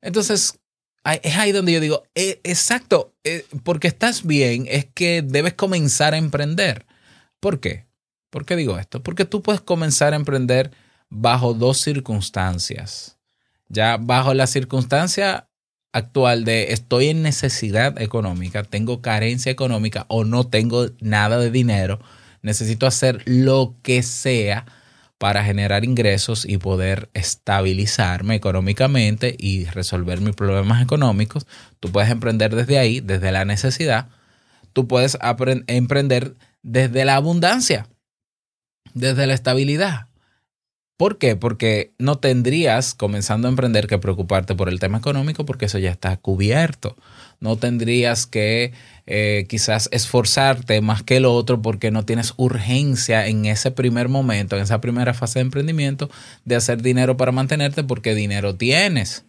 Entonces, 0.01 0.61
es 1.23 1.37
ahí 1.37 1.51
donde 1.51 1.73
yo 1.73 1.81
digo, 1.81 2.05
eh, 2.15 2.41
exacto, 2.45 3.17
eh, 3.25 3.45
porque 3.65 3.89
estás 3.89 4.25
bien 4.25 4.67
es 4.69 4.85
que 4.85 5.23
debes 5.23 5.55
comenzar 5.55 6.15
a 6.15 6.19
emprender. 6.19 6.87
¿Por 7.41 7.59
qué? 7.59 7.88
¿Por 8.31 8.45
qué 8.45 8.57
digo 8.57 8.79
esto? 8.79 9.03
Porque 9.03 9.25
tú 9.25 9.43
puedes 9.43 9.61
comenzar 9.61 10.13
a 10.13 10.17
emprender 10.17 10.71
bajo 11.09 11.55
dos 11.55 11.79
circunstancias. 11.79 13.19
Ya 13.69 13.97
bajo 13.97 14.35
la 14.35 14.47
circunstancia 14.47 15.49
actual 15.93 16.45
de 16.45 16.73
estoy 16.73 17.09
en 17.09 17.23
necesidad 17.23 18.01
económica, 18.01 18.63
tengo 18.63 19.01
carencia 19.01 19.51
económica 19.51 20.05
o 20.09 20.25
no 20.25 20.47
tengo 20.47 20.87
nada 21.01 21.39
de 21.39 21.51
dinero, 21.51 21.99
necesito 22.43 22.87
hacer 22.87 23.23
lo 23.25 23.77
que 23.83 24.03
sea 24.03 24.67
para 25.17 25.43
generar 25.45 25.85
ingresos 25.85 26.45
y 26.45 26.59
poder 26.59 27.11
estabilizarme 27.15 28.37
económicamente 28.37 29.35
y 29.37 29.65
resolver 29.65 30.21
mis 30.21 30.37
problemas 30.37 30.81
económicos. 30.81 31.47
Tú 31.81 31.91
puedes 31.91 32.11
emprender 32.11 32.55
desde 32.55 32.79
ahí, 32.79 33.01
desde 33.01 33.33
la 33.33 33.45
necesidad. 33.45 34.09
Tú 34.73 34.87
puedes 34.87 35.19
emprender 35.67 36.37
desde 36.63 37.05
la 37.05 37.17
abundancia 37.17 37.89
desde 38.95 39.27
la 39.27 39.35
estabilidad. 39.35 40.09
¿Por 40.99 41.19
qué? 41.19 41.37
Porque 41.37 41.93
no 41.99 42.19
tendrías, 42.19 42.93
comenzando 42.93 43.47
a 43.47 43.53
emprender, 43.53 43.87
que 43.87 43.99
preocuparte 43.99 44.57
por 44.57 44.69
el 44.69 44.81
tema 44.81 44.99
económico 44.99 45.47
porque 45.47 45.67
eso 45.67 45.79
ya 45.79 45.93
está 45.93 46.17
cubierto. 46.17 46.97
No 47.39 47.55
tendrías 47.57 48.27
que 48.27 48.73
eh, 49.07 49.47
quizás 49.49 49.89
esforzarte 49.93 50.81
más 50.81 51.05
que 51.05 51.19
el 51.19 51.25
otro 51.25 51.63
porque 51.63 51.93
no 51.93 52.05
tienes 52.05 52.35
urgencia 52.37 53.29
en 53.29 53.47
ese 53.47 53.71
primer 53.71 54.09
momento, 54.09 54.57
en 54.57 54.63
esa 54.63 54.81
primera 54.81 55.15
fase 55.15 55.39
de 55.39 55.45
emprendimiento, 55.45 56.11
de 56.45 56.57
hacer 56.57 56.83
dinero 56.83 57.17
para 57.17 57.31
mantenerte 57.31 57.85
porque 57.85 58.17
dinero 58.17 58.57
tienes. 58.57 59.25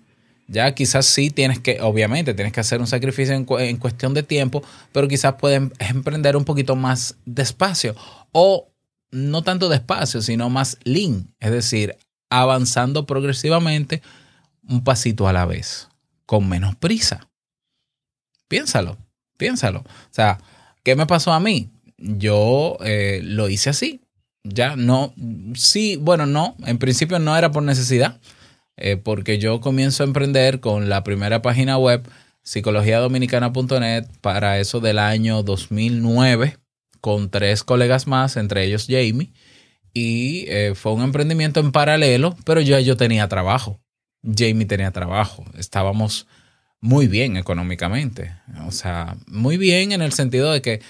Ya 0.48 0.74
quizás 0.74 1.06
sí 1.06 1.30
tienes 1.30 1.60
que, 1.60 1.82
obviamente, 1.82 2.34
tienes 2.34 2.52
que 2.52 2.62
hacer 2.62 2.80
un 2.80 2.88
sacrificio 2.88 3.36
en, 3.36 3.46
en 3.60 3.78
cuestión 3.78 4.16
de 4.16 4.24
tiempo, 4.24 4.64
pero 4.92 5.08
quizás 5.08 5.36
puedes 5.36 5.62
emprender 5.78 6.36
un 6.36 6.46
poquito 6.46 6.76
más 6.76 7.16
despacio. 7.28 7.96
O 8.32 8.69
no 9.12 9.42
tanto 9.42 9.70
despacio, 9.70 10.22
sino 10.22 10.50
más 10.50 10.78
lean, 10.84 11.34
es 11.40 11.52
decir, 11.52 11.98
avanzando 12.30 13.06
progresivamente 13.06 14.02
un 14.68 14.84
pasito 14.84 15.28
a 15.28 15.34
la 15.34 15.46
vez, 15.46 15.90
con 16.26 16.48
menos 16.48 16.76
prisa. 16.76 17.28
Piénsalo, 18.48 18.98
piénsalo. 19.38 19.80
O 19.80 20.12
sea, 20.12 20.40
¿qué 20.84 20.96
me 20.96 21.08
pasó 21.08 21.34
a 21.34 21.40
mí? 21.40 21.72
Yo 21.98 22.78
eh, 22.82 23.22
lo 23.24 23.50
hice 23.50 23.72
así. 23.72 24.02
Ya 24.44 24.76
no, 24.76 25.14
sí, 25.54 25.98
bueno, 25.98 26.26
no, 26.26 26.56
en 26.66 26.78
principio 26.78 27.20
no 27.20 27.36
era 27.36 27.52
por 27.52 27.62
necesidad, 27.62 28.20
eh, 28.78 28.96
porque 28.96 29.38
yo 29.38 29.60
comienzo 29.60 30.04
a 30.04 30.08
emprender 30.08 30.62
con 30.62 30.88
la 30.88 31.04
primera 31.04 31.42
página 31.42 31.78
web, 31.78 32.08
psicologiadominicana.net, 32.44 34.08
para 34.22 34.60
eso 34.60 34.80
del 34.80 34.98
año 34.98 35.44
2009 35.44 36.58
con 37.02 37.30
tres 37.30 37.64
colegas 37.64 38.08
más, 38.08 38.38
entre 38.38 38.64
ellos 38.66 38.88
Jamie, 38.88 39.32
y 39.94 40.46
eh, 40.48 40.74
fue 40.76 40.94
un 40.94 41.02
emprendimiento 41.02 41.60
en 41.60 41.72
paralelo, 41.72 42.36
pero 42.46 42.62
yo, 42.62 42.80
yo 42.80 42.98
tenía 42.98 43.28
trabajo. 43.28 43.82
Jamie 44.24 44.66
tenía 44.66 44.92
trabajo. 44.92 45.46
Estábamos 45.58 46.28
muy 46.82 47.08
bien 47.08 47.38
económicamente. 47.38 48.34
O 48.68 48.72
sea, 48.72 49.18
muy 49.28 49.58
bien 49.58 49.92
en 49.92 50.02
el 50.02 50.14
sentido 50.14 50.52
de 50.52 50.62
que, 50.62 50.82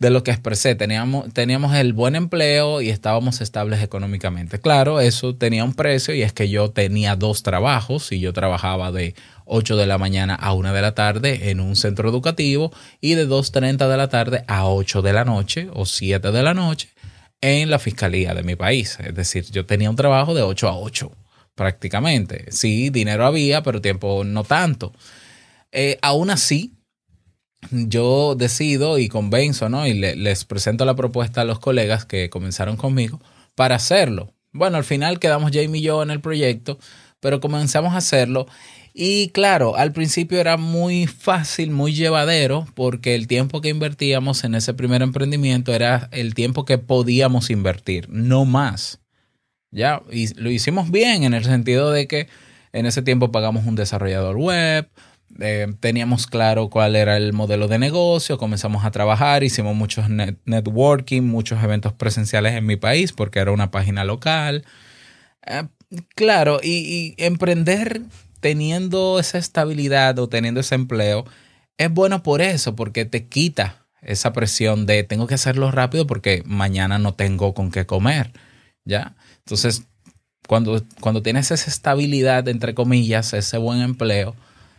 de 0.00 0.08
lo 0.08 0.24
que 0.24 0.30
expresé, 0.30 0.74
teníamos, 0.74 1.32
teníamos 1.34 1.74
el 1.74 1.92
buen 1.92 2.16
empleo 2.16 2.80
y 2.80 2.88
estábamos 2.88 3.42
estables 3.42 3.82
económicamente. 3.82 4.58
Claro, 4.58 4.98
eso 4.98 5.36
tenía 5.36 5.62
un 5.62 5.74
precio 5.74 6.14
y 6.14 6.22
es 6.22 6.32
que 6.32 6.48
yo 6.48 6.70
tenía 6.70 7.16
dos 7.16 7.42
trabajos 7.42 8.10
y 8.10 8.18
yo 8.18 8.32
trabajaba 8.32 8.90
de 8.92 9.14
8 9.44 9.76
de 9.76 9.86
la 9.86 9.98
mañana 9.98 10.34
a 10.34 10.54
1 10.54 10.72
de 10.72 10.80
la 10.80 10.94
tarde 10.94 11.50
en 11.50 11.60
un 11.60 11.76
centro 11.76 12.08
educativo 12.08 12.72
y 13.02 13.14
de 13.14 13.28
2.30 13.28 13.88
de 13.88 13.96
la 13.98 14.08
tarde 14.08 14.42
a 14.48 14.66
8 14.66 15.02
de 15.02 15.12
la 15.12 15.26
noche 15.26 15.68
o 15.74 15.84
7 15.84 16.32
de 16.32 16.42
la 16.42 16.54
noche 16.54 16.88
en 17.42 17.68
la 17.68 17.78
fiscalía 17.78 18.32
de 18.32 18.42
mi 18.42 18.56
país. 18.56 18.96
Es 19.00 19.14
decir, 19.14 19.44
yo 19.50 19.66
tenía 19.66 19.90
un 19.90 19.96
trabajo 19.96 20.32
de 20.32 20.40
8 20.40 20.66
a 20.66 20.78
8 20.78 21.12
prácticamente. 21.54 22.46
Sí, 22.52 22.88
dinero 22.88 23.26
había, 23.26 23.62
pero 23.62 23.82
tiempo 23.82 24.24
no 24.24 24.44
tanto. 24.44 24.94
Eh, 25.72 25.98
aún 26.00 26.30
así, 26.30 26.72
yo 27.70 28.34
decido 28.36 28.98
y 28.98 29.08
convenzo, 29.08 29.68
¿no? 29.68 29.86
Y 29.86 29.94
les 29.94 30.44
presento 30.44 30.84
la 30.84 30.96
propuesta 30.96 31.42
a 31.42 31.44
los 31.44 31.58
colegas 31.58 32.04
que 32.04 32.30
comenzaron 32.30 32.76
conmigo 32.76 33.20
para 33.54 33.76
hacerlo. 33.76 34.32
Bueno, 34.52 34.76
al 34.76 34.84
final 34.84 35.18
quedamos 35.18 35.52
Jamie 35.52 35.80
y 35.80 35.84
yo 35.84 36.02
en 36.02 36.10
el 36.10 36.20
proyecto, 36.20 36.78
pero 37.20 37.40
comenzamos 37.40 37.94
a 37.94 37.98
hacerlo 37.98 38.46
y 38.92 39.28
claro, 39.28 39.76
al 39.76 39.92
principio 39.92 40.40
era 40.40 40.56
muy 40.56 41.06
fácil, 41.06 41.70
muy 41.70 41.92
llevadero, 41.92 42.66
porque 42.74 43.14
el 43.14 43.28
tiempo 43.28 43.60
que 43.60 43.68
invertíamos 43.68 44.44
en 44.44 44.54
ese 44.54 44.74
primer 44.74 45.02
emprendimiento 45.02 45.72
era 45.72 46.08
el 46.12 46.34
tiempo 46.34 46.64
que 46.64 46.78
podíamos 46.78 47.50
invertir, 47.50 48.08
no 48.10 48.44
más. 48.44 49.00
Ya, 49.70 50.02
y 50.10 50.34
lo 50.34 50.50
hicimos 50.50 50.90
bien 50.90 51.22
en 51.22 51.34
el 51.34 51.44
sentido 51.44 51.92
de 51.92 52.08
que 52.08 52.28
en 52.72 52.86
ese 52.86 53.02
tiempo 53.02 53.30
pagamos 53.30 53.66
un 53.66 53.76
desarrollador 53.76 54.36
web, 54.36 54.88
eh, 55.38 55.68
teníamos 55.80 56.26
claro 56.26 56.70
cuál 56.70 56.96
era 56.96 57.16
el 57.16 57.32
modelo 57.32 57.68
de 57.68 57.78
negocio, 57.78 58.38
comenzamos 58.38 58.84
a 58.84 58.90
trabajar, 58.90 59.44
hicimos 59.44 59.76
muchos 59.76 60.06
networking, 60.08 61.22
muchos 61.22 61.62
eventos 61.62 61.92
presenciales 61.92 62.54
en 62.54 62.66
mi 62.66 62.76
país 62.76 63.12
porque 63.12 63.38
era 63.38 63.52
una 63.52 63.70
página 63.70 64.04
local. 64.04 64.64
Eh, 65.46 65.68
claro, 66.14 66.60
y 66.62 67.14
emprender 67.18 68.02
teniendo 68.40 69.20
esa 69.20 69.38
estabilidad 69.38 70.18
o 70.18 70.28
teniendo 70.28 70.60
ese 70.60 70.74
empleo, 70.74 71.24
es 71.78 71.90
bueno 71.90 72.22
por 72.22 72.42
eso, 72.42 72.74
porque 72.76 73.04
te 73.04 73.26
quita 73.26 73.86
esa 74.02 74.32
presión 74.32 74.86
de 74.86 75.04
tengo 75.04 75.26
que 75.26 75.34
hacerlo 75.34 75.70
rápido 75.70 76.06
porque 76.06 76.42
mañana 76.46 76.98
no 76.98 77.14
tengo 77.14 77.54
con 77.54 77.70
qué 77.70 77.86
comer, 77.86 78.32
¿ya? 78.84 79.14
Entonces, 79.38 79.84
cuando, 80.48 80.84
cuando 81.00 81.22
tienes 81.22 81.50
esa 81.50 81.70
estabilidad, 81.70 82.48
entre 82.48 82.74
comillas, 82.74 83.32
ese 83.34 83.58
buen 83.58 83.80
empleo, 83.82 84.34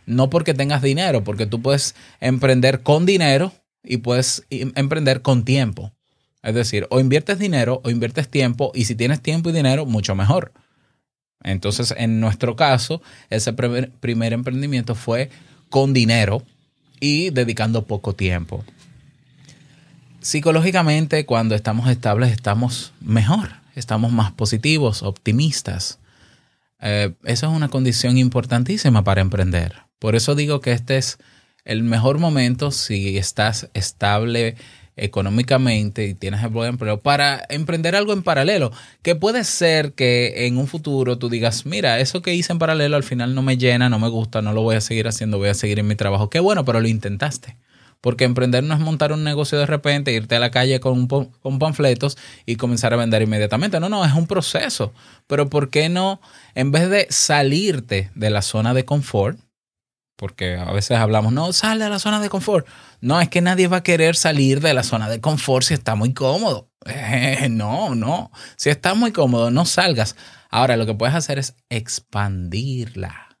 no 0.06 0.30
porque 0.30 0.54
tengas 0.54 0.82
dinero, 0.82 1.24
porque 1.24 1.46
tú 1.46 1.62
puedes 1.62 1.94
emprender 2.20 2.82
con 2.82 3.06
dinero 3.06 3.52
y 3.82 3.98
puedes 3.98 4.44
emprender 4.50 5.22
con 5.22 5.44
tiempo. 5.44 5.92
Es 6.42 6.54
decir, 6.54 6.86
o 6.90 6.98
inviertes 7.00 7.38
dinero 7.38 7.80
o 7.84 7.90
inviertes 7.90 8.28
tiempo 8.28 8.72
y 8.74 8.84
si 8.84 8.94
tienes 8.94 9.20
tiempo 9.20 9.50
y 9.50 9.52
dinero, 9.52 9.86
mucho 9.86 10.14
mejor. 10.14 10.52
Entonces, 11.44 11.94
en 11.96 12.20
nuestro 12.20 12.56
caso, 12.56 13.02
ese 13.30 13.52
primer, 13.52 14.32
emprendimiento 14.32 14.94
fue 14.94 15.30
con 15.70 15.92
dinero 15.92 16.42
y 17.00 17.30
dedicando 17.30 17.86
poco 17.86 18.14
tiempo. 18.14 18.64
Psicológicamente, 20.20 21.26
cuando 21.26 21.54
estamos 21.54 21.88
estables, 21.88 22.30
estamos 22.30 22.92
mejor, 23.00 23.50
estamos 23.74 24.12
más 24.12 24.30
positivos, 24.32 25.02
optimistas. 25.02 25.98
Eh, 26.80 27.12
esa 27.24 27.46
es 27.46 27.52
una 27.52 27.68
condición 27.68 28.18
importantísima 28.18 29.02
para 29.02 29.20
emprender. 29.20 29.82
Por 30.02 30.16
eso 30.16 30.34
digo 30.34 30.60
que 30.60 30.72
este 30.72 30.96
es 30.96 31.18
el 31.64 31.84
mejor 31.84 32.18
momento 32.18 32.72
si 32.72 33.16
estás 33.18 33.70
estable 33.72 34.56
económicamente 34.96 36.06
y 36.06 36.14
tienes 36.14 36.42
el 36.42 36.48
buen 36.48 36.70
empleo 36.70 36.98
para 36.98 37.46
emprender 37.48 37.94
algo 37.94 38.12
en 38.12 38.24
paralelo, 38.24 38.72
que 39.02 39.14
puede 39.14 39.44
ser 39.44 39.92
que 39.92 40.48
en 40.48 40.58
un 40.58 40.66
futuro 40.66 41.18
tú 41.18 41.28
digas, 41.28 41.66
mira, 41.66 42.00
eso 42.00 42.20
que 42.20 42.34
hice 42.34 42.52
en 42.52 42.58
paralelo 42.58 42.96
al 42.96 43.04
final 43.04 43.36
no 43.36 43.42
me 43.42 43.58
llena, 43.58 43.88
no 43.88 44.00
me 44.00 44.08
gusta, 44.08 44.42
no 44.42 44.52
lo 44.52 44.62
voy 44.62 44.74
a 44.74 44.80
seguir 44.80 45.06
haciendo, 45.06 45.38
voy 45.38 45.50
a 45.50 45.54
seguir 45.54 45.78
en 45.78 45.86
mi 45.86 45.94
trabajo. 45.94 46.30
Qué 46.30 46.40
bueno, 46.40 46.64
pero 46.64 46.80
lo 46.80 46.88
intentaste. 46.88 47.56
Porque 48.00 48.24
emprender 48.24 48.64
no 48.64 48.74
es 48.74 48.80
montar 48.80 49.12
un 49.12 49.22
negocio 49.22 49.56
de 49.56 49.66
repente, 49.66 50.12
irte 50.12 50.34
a 50.34 50.40
la 50.40 50.50
calle 50.50 50.80
con, 50.80 51.06
con 51.06 51.58
panfletos 51.60 52.18
y 52.44 52.56
comenzar 52.56 52.92
a 52.92 52.96
vender 52.96 53.22
inmediatamente. 53.22 53.78
No, 53.78 53.88
no, 53.88 54.04
es 54.04 54.14
un 54.14 54.26
proceso. 54.26 54.92
Pero 55.28 55.48
¿por 55.48 55.70
qué 55.70 55.88
no, 55.88 56.20
en 56.56 56.72
vez 56.72 56.90
de 56.90 57.06
salirte 57.08 58.10
de 58.16 58.30
la 58.30 58.42
zona 58.42 58.74
de 58.74 58.84
confort, 58.84 59.38
porque 60.22 60.54
a 60.54 60.70
veces 60.70 60.98
hablamos, 60.98 61.32
no, 61.32 61.52
sal 61.52 61.80
de 61.80 61.88
la 61.90 61.98
zona 61.98 62.20
de 62.20 62.28
confort. 62.28 62.64
No, 63.00 63.20
es 63.20 63.28
que 63.28 63.40
nadie 63.40 63.66
va 63.66 63.78
a 63.78 63.82
querer 63.82 64.14
salir 64.14 64.60
de 64.60 64.72
la 64.72 64.84
zona 64.84 65.08
de 65.08 65.20
confort 65.20 65.64
si 65.66 65.74
está 65.74 65.96
muy 65.96 66.14
cómodo. 66.14 66.70
no, 67.50 67.96
no. 67.96 68.30
Si 68.54 68.70
está 68.70 68.94
muy 68.94 69.10
cómodo, 69.10 69.50
no 69.50 69.64
salgas. 69.64 70.14
Ahora 70.48 70.76
lo 70.76 70.86
que 70.86 70.94
puedes 70.94 71.16
hacer 71.16 71.40
es 71.40 71.56
expandirla. 71.70 73.36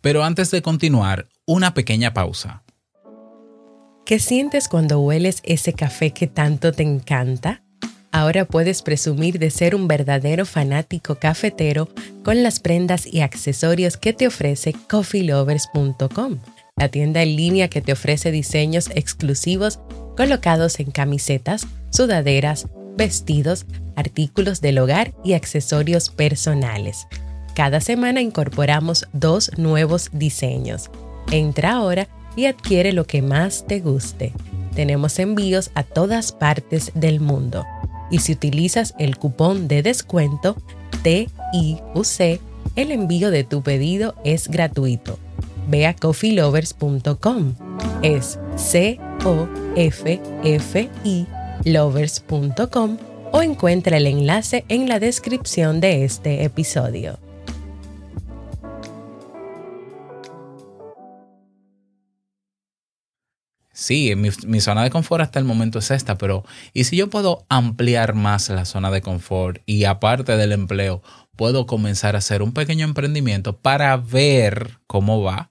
Pero 0.00 0.24
antes 0.24 0.50
de 0.50 0.62
continuar, 0.62 1.28
una 1.44 1.74
pequeña 1.74 2.14
pausa. 2.14 2.64
¿Qué 4.06 4.18
sientes 4.18 4.68
cuando 4.68 5.00
hueles 5.00 5.42
ese 5.44 5.74
café 5.74 6.12
que 6.12 6.28
tanto 6.28 6.72
te 6.72 6.82
encanta? 6.82 7.61
Ahora 8.12 8.44
puedes 8.44 8.82
presumir 8.82 9.38
de 9.38 9.50
ser 9.50 9.74
un 9.74 9.88
verdadero 9.88 10.44
fanático 10.44 11.14
cafetero 11.14 11.88
con 12.22 12.42
las 12.42 12.60
prendas 12.60 13.06
y 13.06 13.22
accesorios 13.22 13.96
que 13.96 14.12
te 14.12 14.26
ofrece 14.26 14.74
coffeelovers.com, 14.88 16.38
la 16.76 16.88
tienda 16.88 17.22
en 17.22 17.36
línea 17.36 17.68
que 17.68 17.80
te 17.80 17.92
ofrece 17.92 18.30
diseños 18.30 18.90
exclusivos 18.94 19.80
colocados 20.14 20.78
en 20.78 20.90
camisetas, 20.90 21.66
sudaderas, 21.88 22.66
vestidos, 22.98 23.64
artículos 23.96 24.60
del 24.60 24.78
hogar 24.78 25.14
y 25.24 25.32
accesorios 25.32 26.10
personales. 26.10 27.06
Cada 27.54 27.80
semana 27.80 28.20
incorporamos 28.20 29.06
dos 29.14 29.50
nuevos 29.56 30.10
diseños. 30.12 30.90
Entra 31.30 31.72
ahora 31.72 32.08
y 32.36 32.44
adquiere 32.44 32.92
lo 32.92 33.06
que 33.06 33.22
más 33.22 33.66
te 33.66 33.80
guste. 33.80 34.34
Tenemos 34.74 35.18
envíos 35.18 35.70
a 35.74 35.82
todas 35.82 36.32
partes 36.32 36.92
del 36.94 37.20
mundo. 37.20 37.64
Y 38.12 38.20
si 38.20 38.32
utilizas 38.32 38.94
el 38.98 39.16
cupón 39.16 39.66
de 39.66 39.82
descuento 39.82 40.56
TIUC, 41.02 42.40
el 42.76 42.92
envío 42.92 43.32
de 43.32 43.42
tu 43.42 43.62
pedido 43.62 44.14
es 44.22 44.46
gratuito. 44.48 45.18
Ve 45.68 45.86
a 45.86 45.96
coffeelovers.com. 45.96 47.54
Es 48.02 48.38
C 48.56 49.00
O 49.24 49.48
F 49.74 50.20
F 50.44 50.90
I 51.04 51.26
lovers.com 51.64 52.98
o 53.32 53.42
encuentra 53.42 53.96
el 53.96 54.06
enlace 54.06 54.64
en 54.68 54.88
la 54.88 54.98
descripción 54.98 55.80
de 55.80 56.04
este 56.04 56.44
episodio. 56.44 57.18
Sí, 63.82 64.14
mi, 64.14 64.60
zona 64.60 64.84
de 64.84 64.90
confort 64.90 65.22
hasta 65.22 65.40
el 65.40 65.44
momento 65.44 65.80
es 65.80 65.90
esta, 65.90 66.16
pero 66.16 66.44
¿y 66.72 66.84
si 66.84 66.96
yo 66.96 67.10
puedo 67.10 67.44
ampliar 67.48 68.14
más 68.14 68.48
la 68.48 68.64
zona 68.64 68.92
de 68.92 69.02
confort 69.02 69.60
y 69.66 69.86
aparte 69.86 70.36
del 70.36 70.52
empleo, 70.52 71.02
puedo 71.34 71.66
comenzar 71.66 72.14
a 72.14 72.18
hacer 72.18 72.42
un 72.42 72.52
pequeño 72.52 72.84
emprendimiento 72.84 73.58
para 73.58 73.96
ver 73.96 74.78
cómo 74.86 75.24
va? 75.24 75.50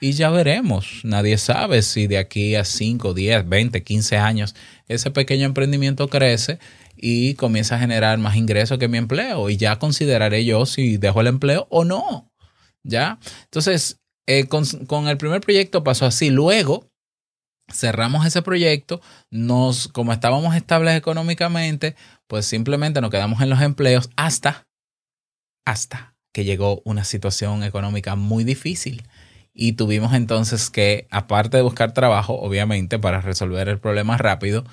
Y 0.00 0.14
ya 0.14 0.30
veremos, 0.30 1.02
nadie 1.04 1.38
sabe 1.38 1.82
si 1.82 2.08
de 2.08 2.18
aquí 2.18 2.56
a 2.56 2.64
5, 2.64 3.14
10, 3.14 3.48
20, 3.48 3.84
15 3.84 4.16
años 4.16 4.56
ese 4.88 5.12
pequeño 5.12 5.46
emprendimiento 5.46 6.08
crece 6.08 6.58
y 6.96 7.34
comienza 7.34 7.76
a 7.76 7.78
generar 7.78 8.18
más 8.18 8.34
ingresos 8.34 8.78
que 8.78 8.88
mi 8.88 8.98
empleo 8.98 9.48
y 9.48 9.56
ya 9.56 9.78
consideraré 9.78 10.44
yo 10.44 10.66
si 10.66 10.96
dejo 10.96 11.20
el 11.20 11.28
empleo 11.28 11.68
o 11.70 11.84
no. 11.84 12.32
¿Ya? 12.82 13.20
Entonces, 13.44 14.00
eh, 14.26 14.46
con, 14.48 14.64
con 14.88 15.06
el 15.06 15.18
primer 15.18 15.40
proyecto 15.40 15.84
pasó 15.84 16.06
así. 16.06 16.30
Luego, 16.30 16.89
cerramos 17.72 18.26
ese 18.26 18.42
proyecto, 18.42 19.00
nos, 19.30 19.88
como 19.88 20.12
estábamos 20.12 20.54
estables 20.54 20.96
económicamente, 20.96 21.96
pues 22.26 22.46
simplemente 22.46 23.00
nos 23.00 23.10
quedamos 23.10 23.40
en 23.40 23.50
los 23.50 23.60
empleos 23.60 24.10
hasta, 24.16 24.66
hasta 25.64 26.14
que 26.32 26.44
llegó 26.44 26.82
una 26.84 27.04
situación 27.04 27.62
económica 27.62 28.14
muy 28.14 28.44
difícil. 28.44 29.02
Y 29.52 29.72
tuvimos 29.72 30.14
entonces 30.14 30.70
que, 30.70 31.08
aparte 31.10 31.56
de 31.56 31.62
buscar 31.62 31.92
trabajo, 31.92 32.34
obviamente, 32.40 32.98
para 32.98 33.20
resolver 33.20 33.68
el 33.68 33.80
problema 33.80 34.16
rápido, 34.16 34.64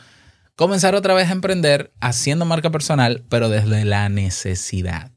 comenzar 0.55 0.93
otra 0.95 1.13
vez 1.13 1.29
a 1.29 1.33
emprender 1.33 1.91
haciendo 1.99 2.45
marca 2.45 2.69
personal, 2.69 3.23
pero 3.27 3.49
desde 3.49 3.85
la 3.85 4.07
necesidad. 4.09 5.16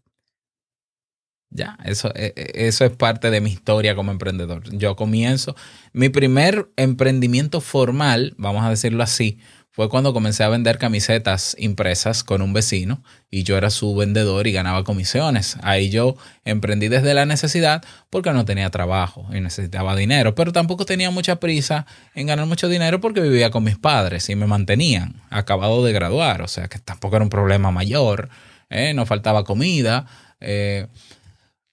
Ya, 1.51 1.77
eso, 1.85 2.13
e, 2.15 2.33
e, 2.37 2.69
eso 2.69 2.85
es 2.85 2.93
parte 2.93 3.31
de 3.31 3.41
mi 3.41 3.51
historia 3.51 3.97
como 3.97 4.13
emprendedor. 4.13 4.63
Yo 4.77 4.95
comienzo, 4.95 5.57
mi 5.93 6.09
primer 6.09 6.71
emprendimiento 6.77 7.61
formal, 7.61 8.35
vamos 8.39 8.65
a 8.65 8.71
decirlo 8.71 9.03
así, 9.03 9.39
fue 9.73 9.89
cuando 9.89 10.13
comencé 10.13 10.43
a 10.43 10.49
vender 10.49 10.79
camisetas 10.79 11.57
impresas 11.59 12.25
con 12.25 12.43
un 12.43 12.53
vecino 12.53 13.03
y 13.31 13.45
yo 13.45 13.57
era 13.57 13.71
su 13.71 13.95
vendedor 13.95 14.47
y 14.47 14.53
ganaba 14.53 14.85
comisiones. 14.85 15.57
Ahí 15.63 15.91
yo 15.91 16.17
emprendí 16.45 16.89
desde 16.89 17.15
la 17.15 17.25
necesidad 17.25 17.83
porque 18.11 18.33
no 18.33 18.45
tenía 18.45 18.69
trabajo 18.71 19.27
y 19.33 19.41
necesitaba 19.41 19.95
dinero, 19.95 20.35
pero 20.35 20.53
tampoco 20.53 20.85
tenía 20.87 21.11
mucha 21.11 21.37
prisa 21.37 21.87
en 22.15 22.27
ganar 22.27 22.47
mucho 22.47 22.69
dinero 22.69 23.01
porque 23.01 23.21
vivía 23.21 23.51
con 23.51 23.63
mis 23.63 23.79
padres 23.79 24.29
y 24.29 24.35
me 24.35 24.47
mantenían, 24.47 25.23
acabado 25.31 25.85
de 25.85 25.93
graduar, 25.93 26.43
o 26.43 26.49
sea 26.49 26.69
que 26.69 26.79
tampoco 26.81 27.17
era 27.17 27.25
un 27.25 27.31
problema 27.31 27.71
mayor, 27.71 28.29
¿eh? 28.71 28.93
no 28.93 29.07
faltaba 29.07 29.45
comida. 29.45 30.07
Eh, 30.41 30.89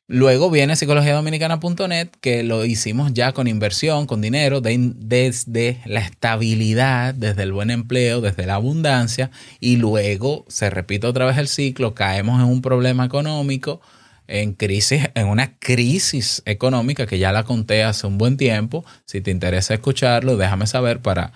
Luego 0.09 0.49
viene 0.49 0.77
psicologiadominicana.net, 0.77 2.07
que 2.21 2.41
lo 2.41 2.63
hicimos 2.63 3.13
ya 3.13 3.33
con 3.33 3.45
inversión, 3.47 4.05
con 4.05 4.21
dinero, 4.21 4.61
desde 4.61 5.81
la 5.83 5.99
estabilidad, 5.99 7.13
desde 7.13 7.43
el 7.43 7.51
buen 7.51 7.69
empleo, 7.71 8.21
desde 8.21 8.45
la 8.45 8.55
abundancia, 8.55 9.31
y 9.59 9.75
luego 9.75 10.45
se 10.47 10.69
repite 10.69 11.07
otra 11.07 11.25
vez 11.25 11.37
el 11.37 11.49
ciclo, 11.49 11.93
caemos 11.93 12.41
en 12.41 12.47
un 12.47 12.61
problema 12.61 13.03
económico, 13.03 13.81
en 14.27 14.53
crisis, 14.53 15.09
en 15.13 15.27
una 15.27 15.57
crisis 15.59 16.41
económica 16.45 17.05
que 17.05 17.19
ya 17.19 17.33
la 17.33 17.43
conté 17.43 17.83
hace 17.83 18.07
un 18.07 18.17
buen 18.17 18.37
tiempo. 18.37 18.85
Si 19.03 19.19
te 19.19 19.31
interesa 19.31 19.73
escucharlo, 19.73 20.37
déjame 20.37 20.67
saber 20.67 21.01
para 21.01 21.33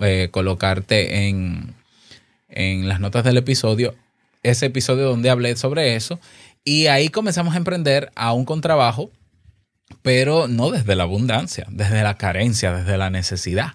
eh, 0.00 0.28
colocarte 0.30 1.28
en, 1.28 1.74
en 2.48 2.88
las 2.88 2.98
notas 2.98 3.24
del 3.24 3.36
episodio 3.36 3.94
ese 4.50 4.66
episodio 4.66 5.04
donde 5.04 5.30
hablé 5.30 5.56
sobre 5.56 5.96
eso. 5.96 6.20
Y 6.68 6.88
ahí 6.88 7.10
comenzamos 7.10 7.54
a 7.54 7.58
emprender 7.58 8.10
aún 8.16 8.44
con 8.44 8.60
trabajo, 8.60 9.12
pero 10.02 10.48
no 10.48 10.72
desde 10.72 10.96
la 10.96 11.04
abundancia, 11.04 11.64
desde 11.70 12.02
la 12.02 12.18
carencia, 12.18 12.72
desde 12.72 12.98
la 12.98 13.08
necesidad. 13.08 13.74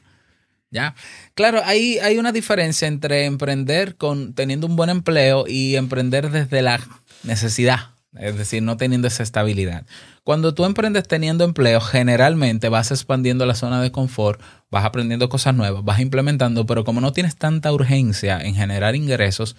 ¿Ya? 0.71 0.93
Claro, 1.33 1.61
hay, 1.63 1.99
hay 1.99 2.17
una 2.17 2.33
diferencia 2.33 2.89
entre 2.89 3.23
emprender 3.23 3.95
con 3.95 4.33
teniendo 4.33 4.67
un 4.67 4.75
buen 4.75 4.89
empleo 4.89 5.45
y 5.47 5.77
emprender 5.77 6.31
desde 6.31 6.61
la 6.61 6.81
necesidad, 7.23 7.91
es 8.17 8.37
decir, 8.37 8.61
no 8.61 8.75
teniendo 8.75 9.07
esa 9.07 9.23
estabilidad. 9.23 9.85
Cuando 10.25 10.53
tú 10.53 10.65
emprendes 10.65 11.07
teniendo 11.07 11.45
empleo, 11.45 11.79
generalmente 11.79 12.67
vas 12.67 12.91
expandiendo 12.91 13.45
la 13.45 13.55
zona 13.55 13.81
de 13.81 13.93
confort, 13.93 14.41
vas 14.69 14.83
aprendiendo 14.83 15.29
cosas 15.29 15.55
nuevas, 15.55 15.85
vas 15.85 16.01
implementando, 16.01 16.65
pero 16.65 16.83
como 16.83 16.99
no 16.99 17.13
tienes 17.13 17.37
tanta 17.37 17.71
urgencia 17.71 18.41
en 18.41 18.55
generar 18.55 18.97
ingresos, 18.97 19.55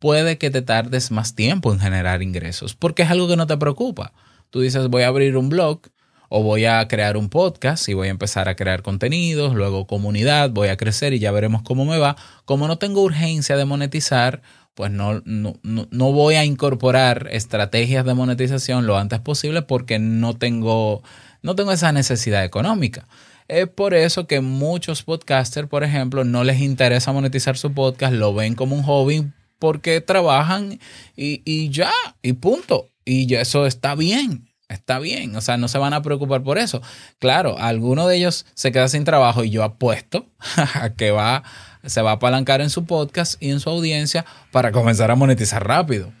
puede 0.00 0.38
que 0.38 0.50
te 0.50 0.62
tardes 0.62 1.12
más 1.12 1.36
tiempo 1.36 1.72
en 1.72 1.78
generar 1.78 2.22
ingresos, 2.22 2.74
porque 2.74 3.02
es 3.02 3.10
algo 3.10 3.28
que 3.28 3.36
no 3.36 3.46
te 3.46 3.56
preocupa. 3.56 4.12
Tú 4.48 4.60
dices, 4.60 4.88
voy 4.88 5.02
a 5.02 5.08
abrir 5.08 5.36
un 5.36 5.48
blog 5.48 5.82
o 6.28 6.42
voy 6.42 6.64
a 6.64 6.88
crear 6.88 7.16
un 7.16 7.28
podcast 7.28 7.88
y 7.88 7.94
voy 7.94 8.08
a 8.08 8.10
empezar 8.10 8.48
a 8.48 8.56
crear 8.56 8.82
contenidos, 8.82 9.54
luego 9.54 9.86
comunidad, 9.86 10.50
voy 10.50 10.68
a 10.68 10.76
crecer 10.76 11.12
y 11.12 11.18
ya 11.18 11.30
veremos 11.30 11.62
cómo 11.62 11.84
me 11.84 11.98
va. 11.98 12.16
Como 12.46 12.66
no 12.66 12.78
tengo 12.78 13.02
urgencia 13.02 13.56
de 13.56 13.64
monetizar, 13.66 14.40
pues 14.74 14.90
no, 14.90 15.22
no, 15.24 15.54
no 15.62 16.12
voy 16.12 16.36
a 16.36 16.44
incorporar 16.44 17.28
estrategias 17.30 18.04
de 18.04 18.14
monetización 18.14 18.86
lo 18.86 18.96
antes 18.96 19.20
posible 19.20 19.62
porque 19.62 19.98
no 19.98 20.34
tengo, 20.34 21.02
no 21.42 21.54
tengo 21.56 21.72
esa 21.72 21.92
necesidad 21.92 22.42
económica. 22.42 23.06
Es 23.48 23.68
por 23.68 23.94
eso 23.94 24.26
que 24.26 24.40
muchos 24.40 25.02
podcasters, 25.02 25.68
por 25.68 25.84
ejemplo, 25.84 26.24
no 26.24 26.44
les 26.44 26.60
interesa 26.60 27.12
monetizar 27.12 27.58
su 27.58 27.74
podcast, 27.74 28.14
lo 28.14 28.32
ven 28.32 28.54
como 28.54 28.76
un 28.76 28.84
hobby 28.84 29.26
porque 29.60 30.00
trabajan 30.00 30.80
y, 31.14 31.70
ya, 31.70 31.92
y 32.22 32.32
punto. 32.32 32.88
Y 33.04 33.26
ya 33.26 33.40
eso 33.40 33.66
está 33.66 33.94
bien, 33.94 34.48
está 34.68 34.98
bien. 34.98 35.36
O 35.36 35.40
sea, 35.40 35.56
no 35.56 35.68
se 35.68 35.78
van 35.78 35.92
a 35.92 36.02
preocupar 36.02 36.42
por 36.42 36.58
eso. 36.58 36.82
Claro, 37.20 37.56
alguno 37.58 38.08
de 38.08 38.16
ellos 38.16 38.46
se 38.54 38.72
queda 38.72 38.88
sin 38.88 39.04
trabajo 39.04 39.44
y 39.44 39.50
yo 39.50 39.62
apuesto 39.62 40.26
a 40.74 40.90
que 40.90 41.12
va, 41.12 41.44
se 41.84 42.02
va 42.02 42.10
a 42.10 42.14
apalancar 42.14 42.60
en 42.60 42.70
su 42.70 42.86
podcast 42.86 43.40
y 43.40 43.50
en 43.50 43.60
su 43.60 43.70
audiencia 43.70 44.24
para 44.50 44.72
comenzar 44.72 45.12
a 45.12 45.14
monetizar 45.14 45.64
rápido. 45.64 46.12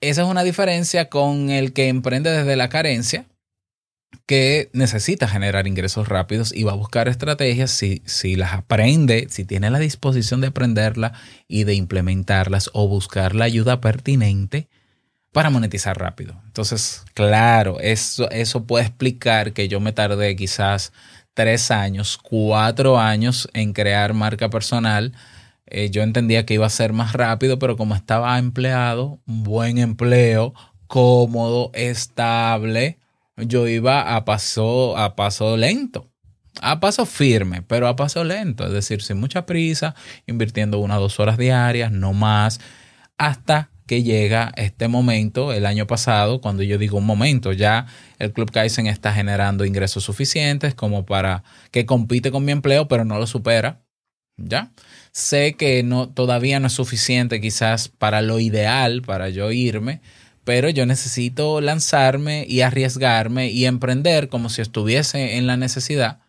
Esa 0.00 0.22
es 0.22 0.28
una 0.28 0.44
diferencia 0.44 1.08
con 1.08 1.50
el 1.50 1.72
que 1.72 1.88
emprende 1.88 2.30
desde 2.30 2.56
la 2.56 2.68
carencia, 2.68 3.26
que 4.26 4.68
necesita 4.72 5.26
generar 5.26 5.66
ingresos 5.66 6.08
rápidos 6.08 6.52
y 6.54 6.62
va 6.62 6.72
a 6.72 6.76
buscar 6.76 7.08
estrategias 7.08 7.70
si, 7.70 8.02
si 8.04 8.36
las 8.36 8.52
aprende, 8.52 9.26
si 9.30 9.44
tiene 9.44 9.70
la 9.70 9.78
disposición 9.78 10.40
de 10.40 10.48
aprenderla 10.48 11.12
y 11.46 11.64
de 11.64 11.74
implementarlas 11.74 12.70
o 12.74 12.88
buscar 12.88 13.34
la 13.34 13.46
ayuda 13.46 13.80
pertinente 13.80 14.68
para 15.32 15.50
monetizar 15.50 15.98
rápido. 15.98 16.40
Entonces, 16.46 17.04
claro, 17.14 17.80
eso, 17.80 18.30
eso 18.30 18.64
puede 18.64 18.86
explicar 18.86 19.52
que 19.52 19.68
yo 19.68 19.80
me 19.80 19.92
tardé 19.92 20.36
quizás 20.36 20.92
tres 21.34 21.70
años, 21.70 22.18
cuatro 22.18 22.98
años 22.98 23.48
en 23.52 23.72
crear 23.72 24.14
marca 24.14 24.50
personal. 24.50 25.14
Eh, 25.66 25.90
yo 25.90 26.02
entendía 26.02 26.44
que 26.44 26.54
iba 26.54 26.66
a 26.66 26.70
ser 26.70 26.92
más 26.92 27.12
rápido, 27.12 27.58
pero 27.58 27.76
como 27.76 27.94
estaba 27.94 28.38
empleado, 28.38 29.20
buen 29.26 29.78
empleo, 29.78 30.54
cómodo, 30.86 31.70
estable, 31.74 32.98
yo 33.38 33.66
iba 33.68 34.16
a 34.16 34.24
paso, 34.24 34.96
a 34.96 35.16
paso 35.16 35.56
lento, 35.56 36.10
a 36.60 36.80
paso 36.80 37.06
firme, 37.06 37.62
pero 37.62 37.88
a 37.88 37.96
paso 37.96 38.24
lento, 38.24 38.66
es 38.66 38.72
decir, 38.72 39.02
sin 39.02 39.18
mucha 39.18 39.46
prisa, 39.46 39.94
invirtiendo 40.26 40.78
una 40.78 40.98
o 40.98 41.00
dos 41.00 41.20
horas 41.20 41.38
diarias, 41.38 41.92
no 41.92 42.12
más, 42.12 42.60
hasta 43.16 43.70
que 43.88 44.02
llega 44.02 44.52
este 44.56 44.86
momento, 44.86 45.52
el 45.52 45.64
año 45.64 45.86
pasado, 45.86 46.42
cuando 46.42 46.62
yo 46.62 46.76
digo 46.76 46.98
un 46.98 47.06
momento, 47.06 47.52
ya 47.52 47.86
el 48.18 48.32
Club 48.32 48.50
Kaizen 48.52 48.86
está 48.86 49.14
generando 49.14 49.64
ingresos 49.64 50.04
suficientes 50.04 50.74
como 50.74 51.06
para 51.06 51.42
que 51.70 51.86
compite 51.86 52.30
con 52.30 52.44
mi 52.44 52.52
empleo, 52.52 52.86
pero 52.86 53.06
no 53.06 53.18
lo 53.18 53.26
supera. 53.26 53.80
¿Ya? 54.40 54.70
Sé 55.10 55.54
que 55.54 55.82
no, 55.82 56.10
todavía 56.10 56.60
no 56.60 56.68
es 56.68 56.72
suficiente 56.74 57.40
quizás 57.40 57.88
para 57.88 58.22
lo 58.22 58.38
ideal, 58.38 59.02
para 59.02 59.30
yo 59.30 59.50
irme, 59.50 60.00
pero 60.48 60.70
yo 60.70 60.86
necesito 60.86 61.60
lanzarme 61.60 62.46
y 62.48 62.62
arriesgarme 62.62 63.50
y 63.50 63.66
emprender 63.66 64.30
como 64.30 64.48
si 64.48 64.62
estuviese 64.62 65.36
en 65.36 65.46
la 65.46 65.58
necesidad 65.58 66.20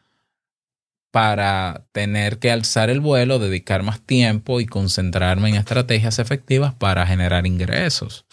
para 1.10 1.86
tener 1.94 2.38
que 2.38 2.52
alzar 2.52 2.90
el 2.90 3.00
vuelo, 3.00 3.40
dedicar 3.40 3.82
más 3.82 4.02
tiempo 4.02 4.60
y 4.60 4.66
concentrarme 4.66 5.48
en 5.48 5.56
estrategias 5.56 6.20
efectivas 6.20 6.74
para 6.74 7.08
generar 7.08 7.48
ingresos. 7.48 8.26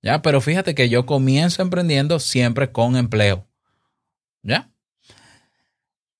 ¿Ya? 0.00 0.22
Pero 0.22 0.40
fíjate 0.40 0.74
que 0.74 0.88
yo 0.88 1.04
comienzo 1.04 1.60
emprendiendo 1.60 2.18
siempre 2.18 2.72
con 2.72 2.96
empleo. 2.96 3.46
¿Ya? 4.42 4.70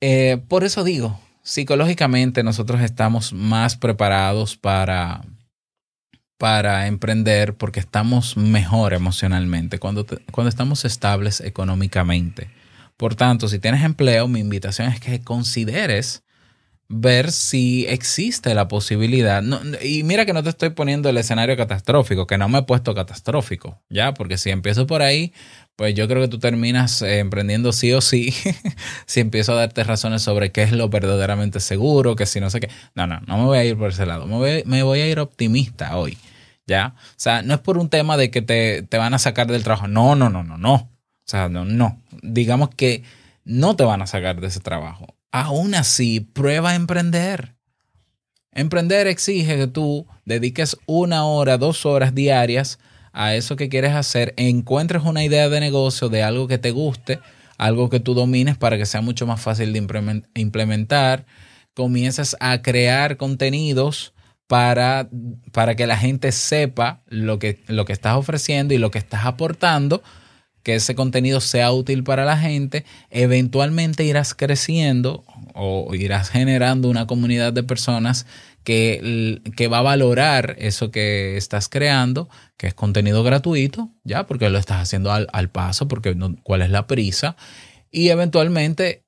Eh, 0.03 0.37
por 0.49 0.65
eso 0.65 0.85
digo, 0.85 1.19
psicológicamente 1.43 2.43
nosotros 2.43 2.83
estamos 2.83 3.33
más 3.33 3.75
preparados 3.75 4.55
para 4.55 5.23
para 6.39 6.87
emprender 6.87 7.55
porque 7.55 7.81
estamos 7.81 8.37
mejor 8.37 8.93
emocionalmente, 8.93 9.79
cuando, 9.79 10.07
cuando 10.33 10.49
estamos 10.49 10.85
estables 10.85 11.41
económicamente. 11.41 12.51
Por 12.97 13.15
tanto, 13.15 13.49
si 13.49 13.59
tienes 13.59 13.85
empleo, 13.85 14.29
mi 14.29 14.41
invitación 14.41 14.89
es 14.89 15.01
que 15.01 15.21
consideres 15.23 16.23
ver 16.89 17.33
si 17.33 17.85
existe 17.87 18.55
la 18.55 18.69
posibilidad. 18.69 19.43
y 19.83 20.03
mira 20.05 20.25
que 20.25 20.33
no 20.33 20.43
te 20.43 20.51
estoy 20.51 20.71
poniendo 20.71 21.09
el 21.09 21.17
escenario 21.17 21.57
catastrófico, 21.57 22.27
que 22.27 22.39
no 22.39 22.49
me 22.49 22.59
he 22.59 22.63
puesto 22.63 22.95
catastrófico, 22.95 23.83
¿ya? 23.89 24.15
Porque 24.15 24.39
si 24.39 24.51
empiezo 24.51 24.87
por 24.87 25.03
ahí, 25.03 25.33
pues 25.77 25.95
yo 25.95 26.09
creo 26.09 26.23
que 26.23 26.29
tú 26.29 26.39
terminas 26.39 27.03
eh, 27.03 27.19
emprendiendo 27.19 27.73
sí 27.73 27.93
o 27.93 28.01
sí, 28.01 28.35
si 29.07 29.21
empiezo 29.21 29.53
a 29.53 29.57
darte 29.57 29.85
razones 29.85 30.23
sobre 30.23 30.51
qué 30.53 30.63
es 30.63 30.73
lo 30.73 30.89
verdaderamente 30.89 31.61
seguro, 31.61 32.17
que 32.17 32.27
si 32.27 32.41
no 32.41 32.51
sé 32.51 32.61
qué. 32.61 32.71
No, 32.95 33.07
no, 33.07 33.21
no 33.27 33.39
me 33.39 33.45
voy 33.45 33.59
a 33.59 33.65
ir 33.65 33.77
por 33.77 33.91
ese 33.91 34.07
lado, 34.07 34.27
me 34.27 34.37
voy, 34.37 34.63
me 34.67 34.83
voy 34.83 35.01
a 35.01 35.09
ir 35.09 35.21
optimista 35.21 35.97
hoy, 35.97 36.19
¿ya? 36.67 36.95
O 36.97 37.15
sea, 37.17 37.43
no 37.43 37.55
es 37.55 37.61
por 37.61 37.79
un 37.79 37.89
tema 37.89 38.17
de 38.17 38.31
que 38.31 38.43
te, 38.43 38.83
te 38.83 38.99
van 38.99 39.15
a 39.15 39.19
sacar 39.19 39.47
del 39.47 39.63
trabajo, 39.63 39.89
no, 39.89 40.17
no, 40.17 40.31
no, 40.31 40.43
no, 40.43 40.59
no. 40.59 40.75
O 40.75 41.29
sea, 41.29 41.49
no, 41.49 41.65
no. 41.65 42.01
Digamos 42.23 42.71
que 42.71 43.03
no 43.45 43.75
te 43.77 43.85
van 43.85 44.01
a 44.01 44.07
sacar 44.07 44.41
de 44.41 44.47
ese 44.47 44.61
trabajo 44.61 45.17
aún 45.37 45.75
así, 45.75 46.21
prueba 46.21 46.71
a 46.71 46.75
emprender. 46.75 47.55
Emprender 48.53 49.07
exige 49.07 49.57
que 49.57 49.67
tú 49.67 50.07
dediques 50.25 50.79
una 50.87 51.27
hora, 51.27 51.59
dos 51.59 51.85
horas 51.85 52.15
diarias 52.15 52.79
a 53.17 53.35
eso 53.35 53.57
que 53.57 53.71
quieres 53.71 53.95
hacer, 53.95 54.35
encuentres 54.37 55.03
una 55.03 55.25
idea 55.25 55.49
de 55.49 55.59
negocio 55.59 56.11
de 56.11 56.23
algo 56.23 56.47
que 56.47 56.59
te 56.59 56.71
guste, 56.71 57.19
algo 57.57 57.89
que 57.89 57.99
tú 57.99 58.13
domines 58.13 58.59
para 58.59 58.77
que 58.77 58.85
sea 58.85 59.01
mucho 59.01 59.27
más 59.27 59.41
fácil 59.41 59.73
de 59.73 60.23
implementar, 60.35 61.25
comienzas 61.73 62.37
a 62.41 62.61
crear 62.61 63.17
contenidos 63.17 64.13
para, 64.47 65.09
para 65.53 65.75
que 65.77 65.87
la 65.87 65.97
gente 65.97 66.31
sepa 66.31 67.01
lo 67.07 67.39
que, 67.39 67.63
lo 67.69 67.87
que 67.87 67.95
estás 67.95 68.17
ofreciendo 68.17 68.75
y 68.75 68.79
lo 68.79 68.91
que 68.91 68.99
estás 68.99 69.25
aportando 69.25 70.03
que 70.63 70.75
ese 70.75 70.95
contenido 70.95 71.41
sea 71.41 71.71
útil 71.71 72.03
para 72.03 72.25
la 72.25 72.37
gente, 72.37 72.85
eventualmente 73.11 74.03
irás 74.03 74.35
creciendo 74.35 75.25
o 75.55 75.95
irás 75.95 76.29
generando 76.29 76.91
una 76.91 77.07
comunidad 77.07 77.53
de 77.53 77.63
personas 77.63 78.27
que, 78.67 79.69
va 79.73 79.79
a 79.79 79.83
valorar 79.83 80.57
eso 80.59 80.91
que 80.91 81.37
estás 81.37 81.69
creando, 81.69 82.29
que 82.57 82.67
es 82.67 82.75
contenido 82.75 83.23
gratuito, 83.23 83.93
ya, 84.03 84.27
porque 84.27 84.51
lo 84.51 84.59
estás 84.59 84.83
haciendo 84.83 85.13
al, 85.13 85.51
paso, 85.51 85.87
porque 85.87 86.17
cuál 86.43 86.63
es 86.63 86.71
la 86.71 86.89
prisa, 86.89 87.37
y 87.93 88.09
eventualmente 88.09 89.05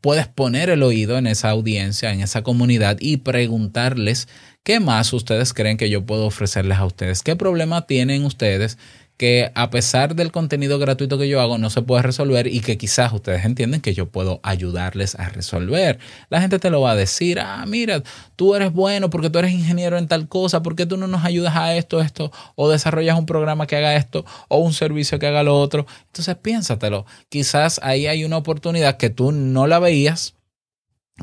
puedes 0.00 0.28
poner 0.28 0.70
el 0.70 0.82
oído 0.82 1.18
en 1.18 1.26
esa 1.26 1.50
audiencia, 1.50 2.12
en 2.14 2.22
esa 2.22 2.42
comunidad 2.42 2.96
y 3.00 3.18
preguntarles 3.18 4.28
qué 4.62 4.80
más 4.80 5.12
ustedes 5.12 5.52
creen 5.52 5.76
que 5.76 5.90
yo 5.90 6.06
puedo 6.06 6.24
ofrecerles 6.24 6.78
a 6.78 6.86
ustedes, 6.86 7.22
qué 7.22 7.36
problema 7.36 7.86
tienen 7.86 8.24
ustedes 8.24 8.78
que 9.22 9.52
a 9.54 9.70
pesar 9.70 10.16
del 10.16 10.32
contenido 10.32 10.80
gratuito 10.80 11.16
que 11.16 11.28
yo 11.28 11.40
hago 11.40 11.56
no 11.56 11.70
se 11.70 11.80
puede 11.80 12.02
resolver 12.02 12.48
y 12.48 12.58
que 12.58 12.76
quizás 12.76 13.12
ustedes 13.12 13.44
entienden 13.44 13.80
que 13.80 13.94
yo 13.94 14.10
puedo 14.10 14.40
ayudarles 14.42 15.14
a 15.14 15.28
resolver. 15.28 16.00
La 16.28 16.40
gente 16.40 16.58
te 16.58 16.70
lo 16.70 16.80
va 16.80 16.90
a 16.90 16.96
decir, 16.96 17.38
ah, 17.38 17.64
mira, 17.64 18.02
tú 18.34 18.56
eres 18.56 18.72
bueno 18.72 19.10
porque 19.10 19.30
tú 19.30 19.38
eres 19.38 19.52
ingeniero 19.52 19.96
en 19.96 20.08
tal 20.08 20.26
cosa, 20.26 20.64
¿por 20.64 20.74
qué 20.74 20.86
tú 20.86 20.96
no 20.96 21.06
nos 21.06 21.24
ayudas 21.24 21.54
a 21.54 21.76
esto, 21.76 22.00
esto? 22.00 22.32
O 22.56 22.68
desarrollas 22.68 23.16
un 23.16 23.26
programa 23.26 23.68
que 23.68 23.76
haga 23.76 23.94
esto 23.94 24.24
o 24.48 24.58
un 24.58 24.72
servicio 24.72 25.20
que 25.20 25.28
haga 25.28 25.44
lo 25.44 25.56
otro. 25.56 25.86
Entonces 26.06 26.34
piénsatelo, 26.34 27.06
quizás 27.28 27.78
ahí 27.84 28.08
hay 28.08 28.24
una 28.24 28.38
oportunidad 28.38 28.96
que 28.96 29.08
tú 29.08 29.30
no 29.30 29.68
la 29.68 29.78
veías, 29.78 30.34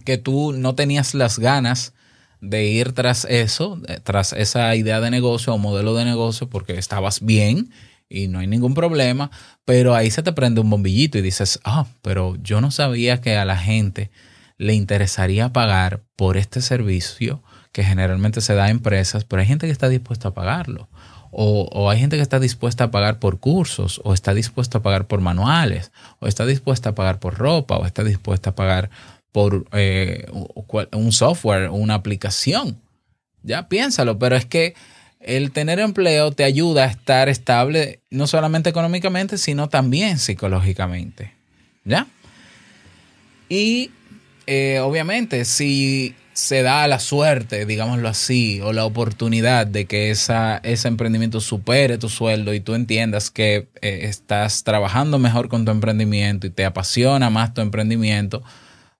que 0.06 0.18
tú 0.18 0.54
no 0.54 0.74
tenías 0.74 1.14
las 1.16 1.38
ganas 1.38 1.94
de 2.40 2.64
ir 2.64 2.94
tras 2.94 3.26
eso, 3.26 3.78
eh, 3.90 4.00
tras 4.02 4.32
esa 4.32 4.74
idea 4.78 5.02
de 5.02 5.12
negocio 5.12 5.54
o 5.54 5.58
modelo 5.58 5.96
de 5.96 6.06
negocio 6.06 6.50
porque 6.50 6.78
estabas 6.78 7.20
bien 7.20 7.72
y 8.10 8.28
no 8.28 8.40
hay 8.40 8.48
ningún 8.48 8.74
problema, 8.74 9.30
pero 9.66 9.96
ahí 9.96 10.10
se 10.10 10.24
te 10.24 10.34
prende 10.34 10.62
un 10.62 10.70
bombillito 10.70 11.18
y 11.18 11.22
dices, 11.22 11.60
ah, 11.64 11.86
pero 12.02 12.36
yo 12.42 12.60
no 12.60 12.72
sabía 12.72 13.22
que 13.22 13.38
a 13.38 13.46
la 13.46 13.58
gente 13.58 14.10
le 14.58 14.74
interesaría 14.74 15.54
pagar 15.54 16.02
por 16.16 16.36
este 16.36 16.62
servicio 16.62 17.42
que 17.72 17.84
generalmente 17.84 18.42
se 18.42 18.56
da 18.56 18.66
a 18.66 18.70
empresas, 18.72 19.24
pero 19.24 19.42
hay 19.42 19.48
gente 19.48 19.68
que 19.68 19.72
está 19.72 19.88
dispuesta 19.88 20.30
a 20.30 20.34
pagarlo. 20.34 20.90
O, 21.32 21.70
o, 21.72 21.92
hay 21.92 22.00
gente 22.00 22.16
que 22.16 22.24
está 22.24 22.40
dispuesta 22.40 22.86
a 22.86 22.92
pagar 22.92 23.20
por 23.20 23.40
cursos, 23.40 24.02
o 24.04 24.16
está 24.16 24.34
dispuesta 24.34 24.80
a 24.80 24.82
pagar 24.82 25.06
por 25.06 25.22
manuales, 25.22 25.92
o 26.20 26.28
está 26.28 26.48
dispuesta 26.48 26.90
a 26.90 26.96
pagar 26.96 27.20
por 27.20 27.36
ropa, 27.36 27.78
o 27.78 27.86
está 27.86 28.04
dispuesta 28.04 28.50
a 28.50 28.56
pagar 28.56 28.90
por 29.32 29.68
eh, 29.74 30.26
un 30.92 31.12
software, 31.12 31.70
una 31.70 31.94
aplicación. 31.94 32.82
Ya 33.44 33.70
piénsalo, 33.70 34.18
pero 34.18 34.36
es 34.36 34.46
que 34.46 34.74
el 35.20 35.52
tener 35.52 35.80
empleo 35.80 36.32
te 36.32 36.44
ayuda 36.44 36.86
a 36.86 36.88
estar 36.88 37.30
estable 37.30 38.00
no 38.10 38.28
solamente 38.28 38.70
económicamente, 38.70 39.38
sino 39.38 39.70
también 39.70 40.18
psicológicamente. 40.18 41.34
¿Ya? 41.84 42.08
Y 43.50 43.92
eh, 44.48 44.80
obviamente, 44.80 45.44
si 45.46 46.16
se 46.34 46.64
da 46.64 46.88
la 46.88 47.00
suerte, 47.00 47.66
digámoslo 47.66 48.08
así, 48.08 48.62
o 48.62 48.72
la 48.72 48.86
oportunidad 48.86 49.68
de 49.68 49.86
que 49.86 50.10
esa, 50.10 50.58
ese 50.64 50.88
emprendimiento 50.88 51.42
supere 51.42 51.98
tu 51.98 52.08
sueldo 52.08 52.54
y 52.54 52.62
tú 52.62 52.76
entiendas 52.76 53.30
que 53.30 53.68
eh, 53.82 54.00
estás 54.04 54.64
trabajando 54.64 55.20
mejor 55.20 55.50
con 55.50 55.66
tu 55.66 55.72
emprendimiento 55.72 56.48
y 56.48 56.52
te 56.52 56.66
apasiona 56.66 57.30
más 57.30 57.54
tu 57.54 57.62
emprendimiento, 57.62 58.42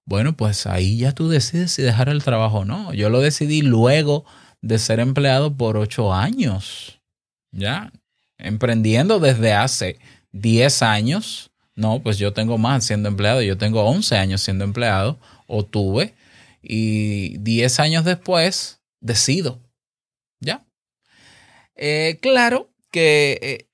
bueno, 0.06 0.36
pues 0.36 0.68
ahí 0.68 0.98
ya 0.98 1.14
tú 1.14 1.30
decides 1.30 1.72
si 1.72 1.82
dejar 1.82 2.10
el 2.10 2.24
trabajo 2.24 2.60
o 2.60 2.66
no. 2.66 2.94
Yo 2.94 3.10
lo 3.10 3.22
decidí 3.22 3.62
luego 3.62 4.26
de 4.62 4.80
ser 4.80 5.00
empleado 5.00 5.56
por 5.56 5.78
ocho 5.78 6.14
años. 6.14 7.00
Ya, 7.52 7.92
emprendiendo 8.38 9.20
desde 9.20 9.54
hace 9.54 10.00
diez 10.32 10.82
años. 10.82 11.52
No, 11.76 12.02
pues 12.02 12.18
yo 12.18 12.34
tengo 12.34 12.58
más 12.58 12.84
siendo 12.84 13.10
empleado. 13.10 13.42
Yo 13.42 13.58
tengo 13.58 13.84
once 13.84 14.18
años 14.18 14.42
siendo 14.42 14.64
empleado 14.64 15.20
o 15.48 15.64
tuve. 15.66 16.14
Y 16.62 17.38
diez 17.38 17.80
años 17.80 18.04
después 18.04 18.82
decido. 19.00 19.60
Ya. 20.40 20.66
Eh, 21.76 22.18
claro 22.22 22.70
que 22.92 23.40
eh, 23.42 23.70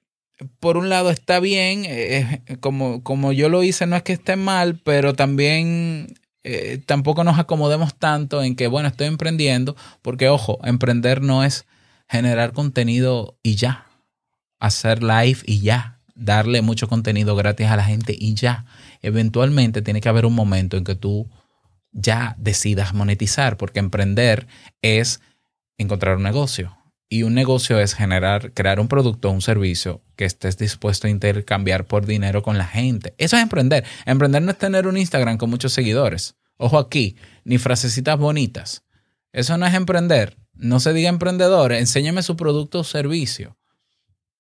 por 0.59 0.77
un 0.77 0.89
lado 0.89 1.09
está 1.09 1.39
bien, 1.39 1.85
eh, 1.85 2.41
como, 2.59 3.03
como 3.03 3.31
yo 3.31 3.49
lo 3.49 3.63
hice, 3.63 3.87
no 3.87 3.95
es 3.95 4.03
que 4.03 4.13
esté 4.13 4.35
mal, 4.35 4.79
pero 4.83 5.13
también 5.13 6.13
eh, 6.47 6.77
tampoco 6.85 7.23
nos 7.23 7.39
acomodemos 7.39 7.95
tanto 7.95 8.43
en 8.43 8.55
que, 8.55 8.67
bueno, 8.67 8.87
estoy 8.87 9.07
emprendiendo, 9.07 9.75
porque 10.03 10.29
ojo, 10.29 10.59
emprender 10.63 11.23
no 11.23 11.43
es 11.43 11.65
generar 12.07 12.53
contenido 12.53 13.35
y 13.41 13.55
ya, 13.55 13.87
hacer 14.59 15.01
live 15.01 15.39
y 15.47 15.61
ya, 15.61 15.97
darle 16.13 16.61
mucho 16.61 16.87
contenido 16.87 17.35
gratis 17.35 17.65
a 17.65 17.75
la 17.75 17.83
gente 17.83 18.15
y 18.17 18.35
ya. 18.35 18.65
Eventualmente 19.01 19.81
tiene 19.81 20.01
que 20.01 20.09
haber 20.09 20.27
un 20.27 20.35
momento 20.35 20.77
en 20.77 20.83
que 20.83 20.93
tú 20.93 21.27
ya 21.91 22.35
decidas 22.37 22.93
monetizar, 22.93 23.57
porque 23.57 23.79
emprender 23.79 24.45
es 24.83 25.21
encontrar 25.79 26.17
un 26.17 26.23
negocio. 26.23 26.77
Y 27.07 27.23
un 27.23 27.35
negocio 27.35 27.79
es 27.79 27.93
generar, 27.93 28.51
crear 28.53 28.79
un 28.79 28.87
producto 28.87 29.29
o 29.29 29.31
un 29.31 29.41
servicio 29.41 30.01
que 30.15 30.25
estés 30.25 30.57
dispuesto 30.57 31.07
a 31.07 31.11
intercambiar 31.11 31.85
por 31.85 32.05
dinero 32.05 32.41
con 32.41 32.57
la 32.57 32.65
gente. 32.65 33.13
Eso 33.17 33.37
es 33.37 33.43
emprender. 33.43 33.85
Emprender 34.05 34.41
no 34.41 34.51
es 34.51 34.57
tener 34.57 34.87
un 34.87 34.97
Instagram 34.97 35.37
con 35.37 35.49
muchos 35.49 35.73
seguidores. 35.73 36.35
Ojo 36.57 36.79
aquí, 36.79 37.15
ni 37.43 37.57
frasecitas 37.57 38.17
bonitas. 38.17 38.83
Eso 39.33 39.57
no 39.57 39.67
es 39.67 39.73
emprender. 39.75 40.37
No 40.53 40.79
se 40.79 40.93
diga 40.93 41.09
emprendedor. 41.09 41.73
Enséñame 41.73 42.23
su 42.23 42.35
producto 42.35 42.79
o 42.79 42.83
servicio. 42.83 43.57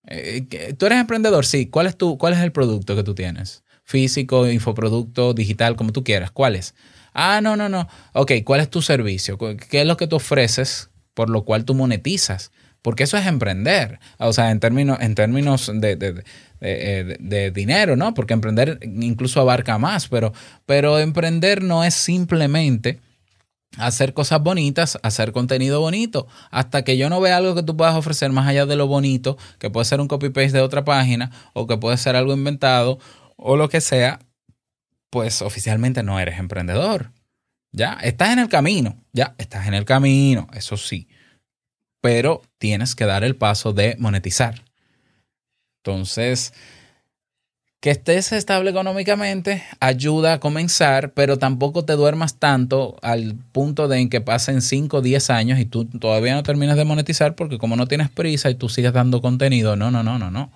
Eh, 0.07 0.73
¿Tú 0.77 0.85
eres 0.85 0.99
emprendedor? 0.99 1.45
Sí. 1.45 1.67
¿Cuál 1.67 1.87
es, 1.87 1.97
tu, 1.97 2.17
¿Cuál 2.17 2.33
es 2.33 2.39
el 2.39 2.51
producto 2.51 2.95
que 2.95 3.03
tú 3.03 3.13
tienes? 3.13 3.63
Físico, 3.83 4.49
infoproducto, 4.49 5.33
digital, 5.33 5.75
como 5.75 5.91
tú 5.91 6.03
quieras. 6.03 6.31
¿Cuál 6.31 6.55
es? 6.55 6.73
Ah, 7.13 7.41
no, 7.41 7.55
no, 7.55 7.69
no. 7.69 7.87
Ok, 8.13 8.31
¿cuál 8.43 8.61
es 8.61 8.69
tu 8.69 8.81
servicio? 8.81 9.37
¿Qué 9.37 9.81
es 9.81 9.87
lo 9.87 9.97
que 9.97 10.07
tú 10.07 10.15
ofreces 10.15 10.89
por 11.15 11.31
lo 11.31 11.43
cual 11.43 11.65
tú 11.65 11.73
monetizas. 11.73 12.51
Porque 12.83 13.05
eso 13.05 13.17
es 13.17 13.25
emprender. 13.25 13.99
O 14.19 14.31
sea, 14.31 14.51
en 14.51 14.59
términos, 14.59 14.99
en 15.01 15.15
términos 15.15 15.71
de, 15.73 15.95
de, 15.95 16.23
de, 16.59 17.51
dinero, 17.51 17.95
¿no? 17.95 18.13
Porque 18.13 18.35
emprender 18.35 18.77
incluso 18.83 19.41
abarca 19.41 19.79
más, 19.79 20.07
pero, 20.07 20.33
pero 20.67 20.99
emprender 20.99 21.63
no 21.63 21.83
es 21.83 21.95
simplemente 21.95 22.99
hacer 23.77 24.13
cosas 24.13 24.41
bonitas, 24.41 24.99
hacer 25.01 25.31
contenido 25.31 25.81
bonito. 25.81 26.27
Hasta 26.51 26.83
que 26.83 26.95
yo 26.95 27.09
no 27.09 27.19
vea 27.21 27.37
algo 27.37 27.55
que 27.55 27.63
tú 27.63 27.75
puedas 27.75 27.95
ofrecer 27.95 28.31
más 28.31 28.47
allá 28.47 28.67
de 28.67 28.75
lo 28.75 28.85
bonito, 28.85 29.35
que 29.57 29.71
puede 29.71 29.85
ser 29.85 29.99
un 29.99 30.07
copy-paste 30.07 30.51
de 30.51 30.61
otra 30.61 30.85
página 30.85 31.31
o 31.53 31.65
que 31.65 31.77
puede 31.77 31.97
ser 31.97 32.15
algo 32.15 32.33
inventado 32.33 32.99
o 33.35 33.57
lo 33.57 33.67
que 33.67 33.81
sea, 33.81 34.19
pues 35.09 35.41
oficialmente 35.41 36.03
no 36.03 36.19
eres 36.19 36.37
emprendedor. 36.39 37.11
Ya, 37.75 37.97
estás 38.01 38.29
en 38.29 38.39
el 38.39 38.47
camino, 38.47 38.95
ya, 39.11 39.35
estás 39.37 39.67
en 39.67 39.73
el 39.73 39.83
camino, 39.83 40.47
eso 40.53 40.77
sí. 40.77 41.09
Pero 41.99 42.41
tienes 42.57 42.95
que 42.95 43.03
dar 43.03 43.25
el 43.25 43.35
paso 43.35 43.73
de 43.73 43.97
monetizar. 43.99 44.63
Entonces, 45.83 46.53
que 47.81 47.89
estés 47.91 48.31
estable 48.31 48.69
económicamente 48.69 49.61
ayuda 49.81 50.33
a 50.33 50.39
comenzar, 50.39 51.11
pero 51.11 51.37
tampoco 51.37 51.83
te 51.83 51.93
duermas 51.93 52.39
tanto 52.39 52.95
al 53.01 53.35
punto 53.51 53.89
de 53.89 53.99
en 53.99 54.09
que 54.09 54.21
pasen 54.21 54.61
5 54.61 54.97
o 54.97 55.01
10 55.01 55.29
años 55.29 55.59
y 55.59 55.65
tú 55.65 55.83
todavía 55.83 56.33
no 56.33 56.43
terminas 56.43 56.77
de 56.77 56.85
monetizar 56.85 57.35
porque 57.35 57.57
como 57.57 57.75
no 57.75 57.87
tienes 57.87 58.09
prisa 58.09 58.49
y 58.49 58.55
tú 58.55 58.69
sigues 58.69 58.93
dando 58.93 59.21
contenido, 59.21 59.75
no, 59.75 59.91
no, 59.91 60.01
no, 60.01 60.17
no, 60.17 60.31
no. 60.31 60.49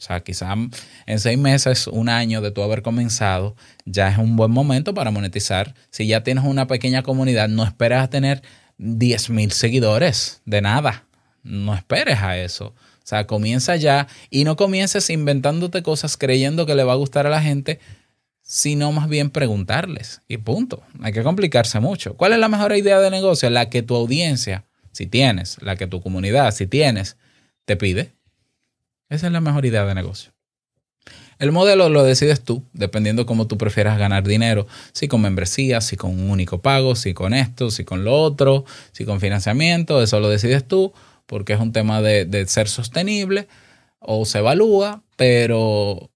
O 0.00 0.02
sea, 0.02 0.20
quizá 0.20 0.56
en 1.04 1.20
seis 1.20 1.36
meses, 1.36 1.86
un 1.86 2.08
año 2.08 2.40
de 2.40 2.50
tú 2.50 2.62
haber 2.62 2.80
comenzado, 2.80 3.54
ya 3.84 4.08
es 4.08 4.16
un 4.16 4.34
buen 4.34 4.50
momento 4.50 4.94
para 4.94 5.10
monetizar. 5.10 5.74
Si 5.90 6.06
ya 6.06 6.22
tienes 6.22 6.44
una 6.44 6.66
pequeña 6.66 7.02
comunidad, 7.02 7.50
no 7.50 7.64
esperes 7.64 7.98
a 7.98 8.08
tener 8.08 8.42
10 8.78 9.28
mil 9.28 9.52
seguidores 9.52 10.40
de 10.46 10.62
nada. 10.62 11.04
No 11.42 11.74
esperes 11.74 12.18
a 12.20 12.38
eso. 12.38 12.68
O 12.68 13.04
sea, 13.04 13.26
comienza 13.26 13.76
ya 13.76 14.08
y 14.30 14.44
no 14.44 14.56
comiences 14.56 15.10
inventándote 15.10 15.82
cosas 15.82 16.16
creyendo 16.16 16.64
que 16.64 16.74
le 16.74 16.84
va 16.84 16.94
a 16.94 16.96
gustar 16.96 17.26
a 17.26 17.30
la 17.30 17.42
gente, 17.42 17.78
sino 18.40 18.92
más 18.92 19.06
bien 19.06 19.28
preguntarles. 19.28 20.22
Y 20.28 20.38
punto. 20.38 20.82
Hay 21.02 21.12
que 21.12 21.22
complicarse 21.22 21.78
mucho. 21.78 22.16
¿Cuál 22.16 22.32
es 22.32 22.38
la 22.38 22.48
mejor 22.48 22.74
idea 22.74 23.00
de 23.00 23.10
negocio? 23.10 23.50
La 23.50 23.68
que 23.68 23.82
tu 23.82 23.96
audiencia, 23.96 24.64
si 24.92 25.06
tienes, 25.06 25.60
la 25.60 25.76
que 25.76 25.86
tu 25.86 26.00
comunidad, 26.00 26.52
si 26.52 26.66
tienes, 26.66 27.18
te 27.66 27.76
pide. 27.76 28.14
Esa 29.10 29.26
es 29.26 29.32
la 29.32 29.40
mejor 29.42 29.66
idea 29.66 29.84
de 29.84 29.94
negocio. 29.94 30.32
El 31.38 31.52
modelo 31.52 31.88
lo 31.88 32.04
decides 32.04 32.42
tú, 32.42 32.64
dependiendo 32.72 33.26
cómo 33.26 33.46
tú 33.46 33.58
prefieras 33.58 33.98
ganar 33.98 34.26
dinero, 34.26 34.66
si 34.92 35.08
con 35.08 35.22
membresía, 35.22 35.80
si 35.80 35.96
con 35.96 36.10
un 36.10 36.30
único 36.30 36.60
pago, 36.60 36.94
si 36.94 37.14
con 37.14 37.32
esto, 37.34 37.70
si 37.70 37.84
con 37.84 38.04
lo 38.04 38.14
otro, 38.14 38.64
si 38.92 39.04
con 39.04 39.20
financiamiento, 39.20 40.02
eso 40.02 40.20
lo 40.20 40.28
decides 40.28 40.66
tú 40.66 40.92
porque 41.30 41.52
es 41.52 41.60
un 41.60 41.70
tema 41.72 42.02
de, 42.02 42.44
ser 42.48 42.68
sostenible 42.68 43.46
o 44.00 44.24
se 44.24 44.38
evalúa, 44.38 45.04
pero 45.16 46.10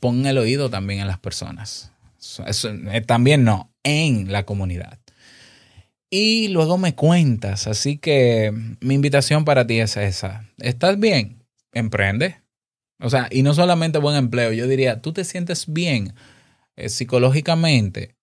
pon 0.00 0.26
el 0.26 0.38
oído 0.38 0.70
también 0.70 0.98
en 0.98 1.06
las 1.06 1.20
personas. 1.20 1.92
Eh, 2.44 3.00
también 3.02 3.44
no, 3.44 3.70
en 3.84 4.32
la 4.32 4.44
comunidad. 4.44 4.98
Y 6.10 6.48
luego 6.48 6.78
me 6.78 6.96
cuentas, 6.96 7.68
así 7.68 7.96
que 7.96 8.52
mi 8.80 8.94
invitación 8.94 9.44
para 9.44 9.68
ti 9.68 9.78
es 9.78 9.96
esa. 9.96 10.44
¿Estás 10.58 10.98
bien? 10.98 11.35
Emprende. 11.76 12.40
O 13.00 13.10
sea, 13.10 13.28
y 13.30 13.42
no 13.42 13.52
solamente 13.52 13.98
buen 13.98 14.16
empleo, 14.16 14.52
yo 14.52 14.66
diría, 14.66 15.02
tú 15.02 15.12
te 15.12 15.24
sientes 15.24 15.70
bien 15.70 16.14
eh, 16.76 16.88
psicológicamente, 16.88 18.16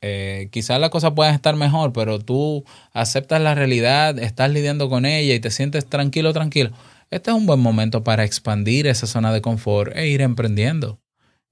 eh, 0.00 0.48
quizás 0.52 0.78
las 0.78 0.90
cosas 0.90 1.12
puedan 1.16 1.34
estar 1.34 1.56
mejor, 1.56 1.92
pero 1.92 2.20
tú 2.20 2.64
aceptas 2.92 3.40
la 3.40 3.56
realidad, 3.56 4.18
estás 4.18 4.50
lidiando 4.50 4.88
con 4.88 5.06
ella 5.06 5.34
y 5.34 5.40
te 5.40 5.50
sientes 5.50 5.86
tranquilo, 5.86 6.32
tranquilo. 6.32 6.70
Este 7.10 7.30
es 7.30 7.36
un 7.36 7.46
buen 7.46 7.58
momento 7.58 8.04
para 8.04 8.22
expandir 8.22 8.86
esa 8.86 9.08
zona 9.08 9.32
de 9.32 9.40
confort 9.40 9.96
e 9.96 10.06
ir 10.08 10.20
emprendiendo. 10.20 11.00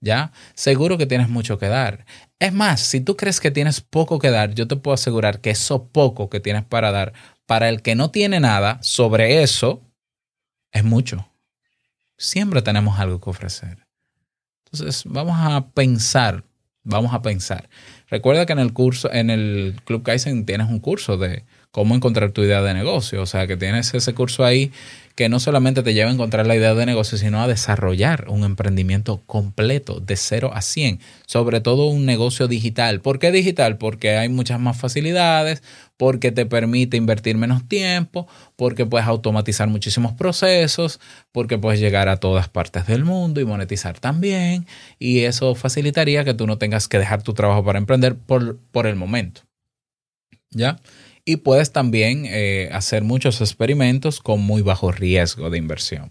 ¿Ya? 0.01 0.33
Seguro 0.55 0.99
que 0.99 1.07
tienes 1.07 1.29
mucho 1.29 1.59
que 1.59 1.69
dar. 1.69 2.05
Es 2.39 2.53
más, 2.53 2.81
si 2.81 3.01
tú 3.01 3.17
crees 3.17 3.41
que 3.41 3.51
tienes 3.51 3.81
poco 3.81 4.19
que 4.19 4.31
dar, 4.31 4.55
yo 4.55 4.69
te 4.69 4.77
puedo 4.77 4.95
asegurar 4.95 5.41
que 5.41 5.51
eso 5.51 5.89
poco 5.89 6.29
que 6.29 6.41
tienes 6.41 6.65
para 6.65 6.93
dar, 6.93 7.15
para 7.47 7.69
el 7.69 7.83
que 7.83 7.95
no 7.95 8.11
tiene 8.11 8.39
nada 8.39 8.79
sobre 8.83 9.43
eso, 9.43 9.81
es 10.73 10.85
mucho. 10.85 11.32
Siempre 12.17 12.63
tenemos 12.63 12.99
algo 12.99 13.21
que 13.21 13.31
ofrecer. 13.31 13.79
Entonces, 14.67 15.05
vamos 15.05 15.37
a 15.39 15.69
pensar, 15.71 16.45
vamos 16.83 17.13
a 17.13 17.23
pensar. 17.23 17.69
Recuerda 18.09 18.47
que 18.47 18.53
en 18.53 18.59
el 18.59 18.73
curso, 18.73 19.13
en 19.13 19.31
el 19.31 19.81
Club 19.85 20.03
Kaizen 20.03 20.47
tienes 20.47 20.69
un 20.69 20.81
curso 20.81 21.17
de 21.19 21.45
cómo 21.71 21.95
encontrar 21.95 22.33
tu 22.33 22.43
idea 22.43 22.63
de 22.63 22.75
negocio. 22.75 23.23
O 23.23 23.27
sea, 23.27 23.47
que 23.47 23.57
tienes 23.57 23.93
ese 23.95 24.15
curso 24.15 24.45
ahí 24.45 24.73
que 25.15 25.29
no 25.29 25.41
solamente 25.41 25.83
te 25.83 25.95
lleva 25.95 26.11
a 26.11 26.13
encontrar 26.13 26.47
la 26.47 26.57
idea 26.57 26.75
de 26.75 26.87
negocio, 26.87 27.19
sino 27.19 27.43
a 27.43 27.49
desarrollar 27.49 28.27
un 28.29 28.45
emprendimiento 28.45 29.23
completo 29.27 30.01
de 30.01 30.17
0 30.17 30.53
a 30.55 30.63
100, 30.63 31.01
sobre 31.27 31.61
todo 31.61 31.87
un 31.87 32.07
negocio 32.07 32.49
digital. 32.49 33.01
¿Por 33.01 33.19
qué 33.19 33.31
digital? 33.31 33.79
Porque 33.79 34.17
hay 34.17 34.29
muchas 34.29 34.61
más 34.61 34.79
facilidades, 34.79 35.63
porque 35.97 36.33
te 36.33 36.47
permite 36.47 36.97
invertir 36.97 37.37
menos 37.37 37.69
tiempo, 37.69 38.27
porque 38.57 38.87
puedes 38.87 39.07
automatizar 39.07 39.69
muchísimos 39.69 40.13
procesos, 40.15 40.99
porque 41.31 41.59
puedes 41.59 41.81
llegar 41.81 42.09
a 42.09 42.17
todas 42.17 42.49
partes 42.49 42.87
del 42.87 43.05
mundo 43.05 43.41
y 43.41 43.45
monetizar 43.45 44.01
también, 44.01 44.67
y 44.99 45.21
eso 45.21 45.55
facilitaría 45.55 46.25
que 46.25 46.35
tú 46.35 46.47
no 46.47 46.59
tengas 46.59 46.89
que 46.89 46.99
dejar 46.99 47.23
tu 47.23 47.35
trabajo 47.35 47.65
para 47.65 47.79
emprender 47.79 48.17
por, 48.17 48.59
por 48.73 48.87
el 48.87 48.97
momento. 48.97 49.43
¿Ya? 50.51 50.79
Y 51.25 51.37
puedes 51.37 51.73
también 51.73 52.25
eh, 52.27 52.69
hacer 52.73 53.05
muchos 53.05 53.41
experimentos 53.41 54.21
con 54.21 54.41
muy 54.41 54.63
bajo 54.63 54.91
riesgo 54.91 55.51
de 55.51 55.59
inversión. 55.59 56.11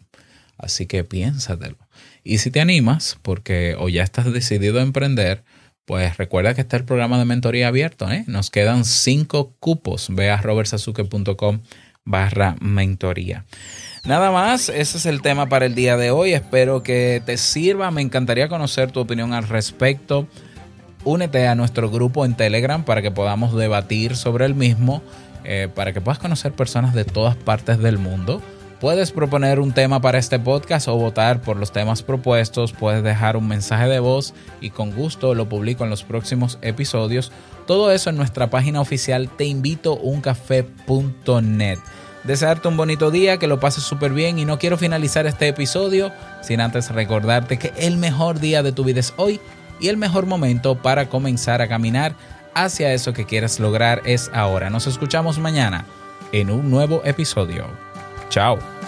Así 0.58 0.86
que 0.86 1.04
piénsatelo. 1.04 1.78
Y 2.24 2.38
si 2.38 2.52
te 2.52 2.62
animas, 2.62 3.18
porque 3.22 3.76
o 3.78 3.90
ya 3.90 4.04
estás 4.04 4.32
decidido 4.32 4.80
a 4.80 4.84
emprender, 4.84 5.44
pues 5.86 6.18
recuerda 6.18 6.54
que 6.54 6.62
está 6.62 6.78
el 6.78 6.86
programa 6.86 7.18
de 7.18 7.26
mentoría 7.26 7.68
abierto. 7.68 8.10
¿eh? 8.12 8.24
Nos 8.28 8.52
quedan 8.52 8.86
cinco 8.86 9.56
cupos. 9.60 10.08
Ve 10.12 10.30
a 10.30 10.38
robertsazuke.com 10.38 11.62
barra 12.04 12.56
mentoría. 12.62 13.46
Nada 14.06 14.32
más, 14.32 14.70
ese 14.70 14.98
es 14.98 15.06
el 15.06 15.22
tema 15.22 15.50
para 15.50 15.66
el 15.66 15.76
día 15.76 15.98
de 15.98 16.12
hoy. 16.12 16.34
Espero 16.34 16.84
que 16.84 17.22
te 17.26 17.38
sirva. 17.38 17.92
Me 17.92 18.02
encantaría 18.02 18.48
conocer 18.48 18.92
tu 18.92 19.00
opinión 19.00 19.34
al 19.34 19.48
respecto 19.48 20.28
únete 21.04 21.48
a 21.48 21.56
nuestro 21.56 21.90
grupo 21.90 22.26
en 22.26 22.36
Telegram 22.36 22.84
para 22.84 23.02
que 23.02 23.12
podamos 23.12 23.56
debatir 23.56 24.16
sobre 24.16 24.46
el 24.46 24.56
mismo, 24.56 25.02
eh, 25.44 25.68
para 25.74 25.94
que 25.94 26.02
puedas 26.02 26.20
conocer 26.20 26.54
personas 26.54 26.94
de 26.94 27.06
todas 27.06 27.36
partes 27.36 27.80
del 27.80 27.98
mundo. 27.98 28.42
Puedes 28.80 29.12
proponer 29.12 29.60
un 29.60 29.74
tema 29.74 30.02
para 30.02 30.18
este 30.18 30.40
podcast 30.40 30.88
o 30.88 30.96
votar 30.96 31.42
por 31.42 31.56
los 31.56 31.72
temas 31.72 32.02
propuestos, 32.02 32.74
puedes 32.74 33.04
dejar 33.04 33.38
un 33.38 33.48
mensaje 33.48 33.88
de 33.88 34.00
voz 34.00 34.34
y 34.60 34.72
con 34.72 34.92
gusto 34.92 35.36
lo 35.36 35.48
publico 35.48 35.84
en 35.84 35.92
los 35.92 36.04
próximos 36.04 36.58
episodios. 36.64 37.32
Todo 37.68 37.92
eso 37.92 38.10
en 38.10 38.18
nuestra 38.18 38.50
página 38.50 38.82
oficial 38.82 39.30
teinvitouncafé.net. 39.30 41.78
Desearte 42.24 42.68
un 42.68 42.78
bonito 42.78 43.12
día, 43.12 43.38
que 43.38 43.48
lo 43.48 43.60
pases 43.60 43.84
súper 43.84 44.14
bien 44.14 44.40
y 44.40 44.46
no 44.46 44.58
quiero 44.58 44.78
finalizar 44.78 45.28
este 45.28 45.48
episodio 45.48 46.12
sin 46.42 46.60
antes 46.60 46.90
recordarte 46.90 47.60
que 47.60 47.72
el 47.78 47.98
mejor 47.98 48.40
día 48.40 48.64
de 48.64 48.72
tu 48.72 48.84
vida 48.84 49.00
es 49.00 49.14
hoy 49.18 49.40
y 49.82 49.90
el 49.90 49.98
mejor 49.98 50.26
momento 50.26 50.76
para 50.76 51.10
comenzar 51.10 51.62
a 51.62 51.68
caminar 51.68 52.16
hacia 52.54 52.94
eso 52.94 53.14
que 53.14 53.26
quieres 53.26 53.60
lograr 53.60 54.02
es 54.06 54.30
ahora. 54.34 54.70
Nos 54.70 54.88
escuchamos 54.88 55.40
mañana 55.40 55.86
en 56.32 56.50
un 56.50 56.70
nuevo 56.70 57.02
episodio. 57.04 57.66
Chao. 58.30 58.81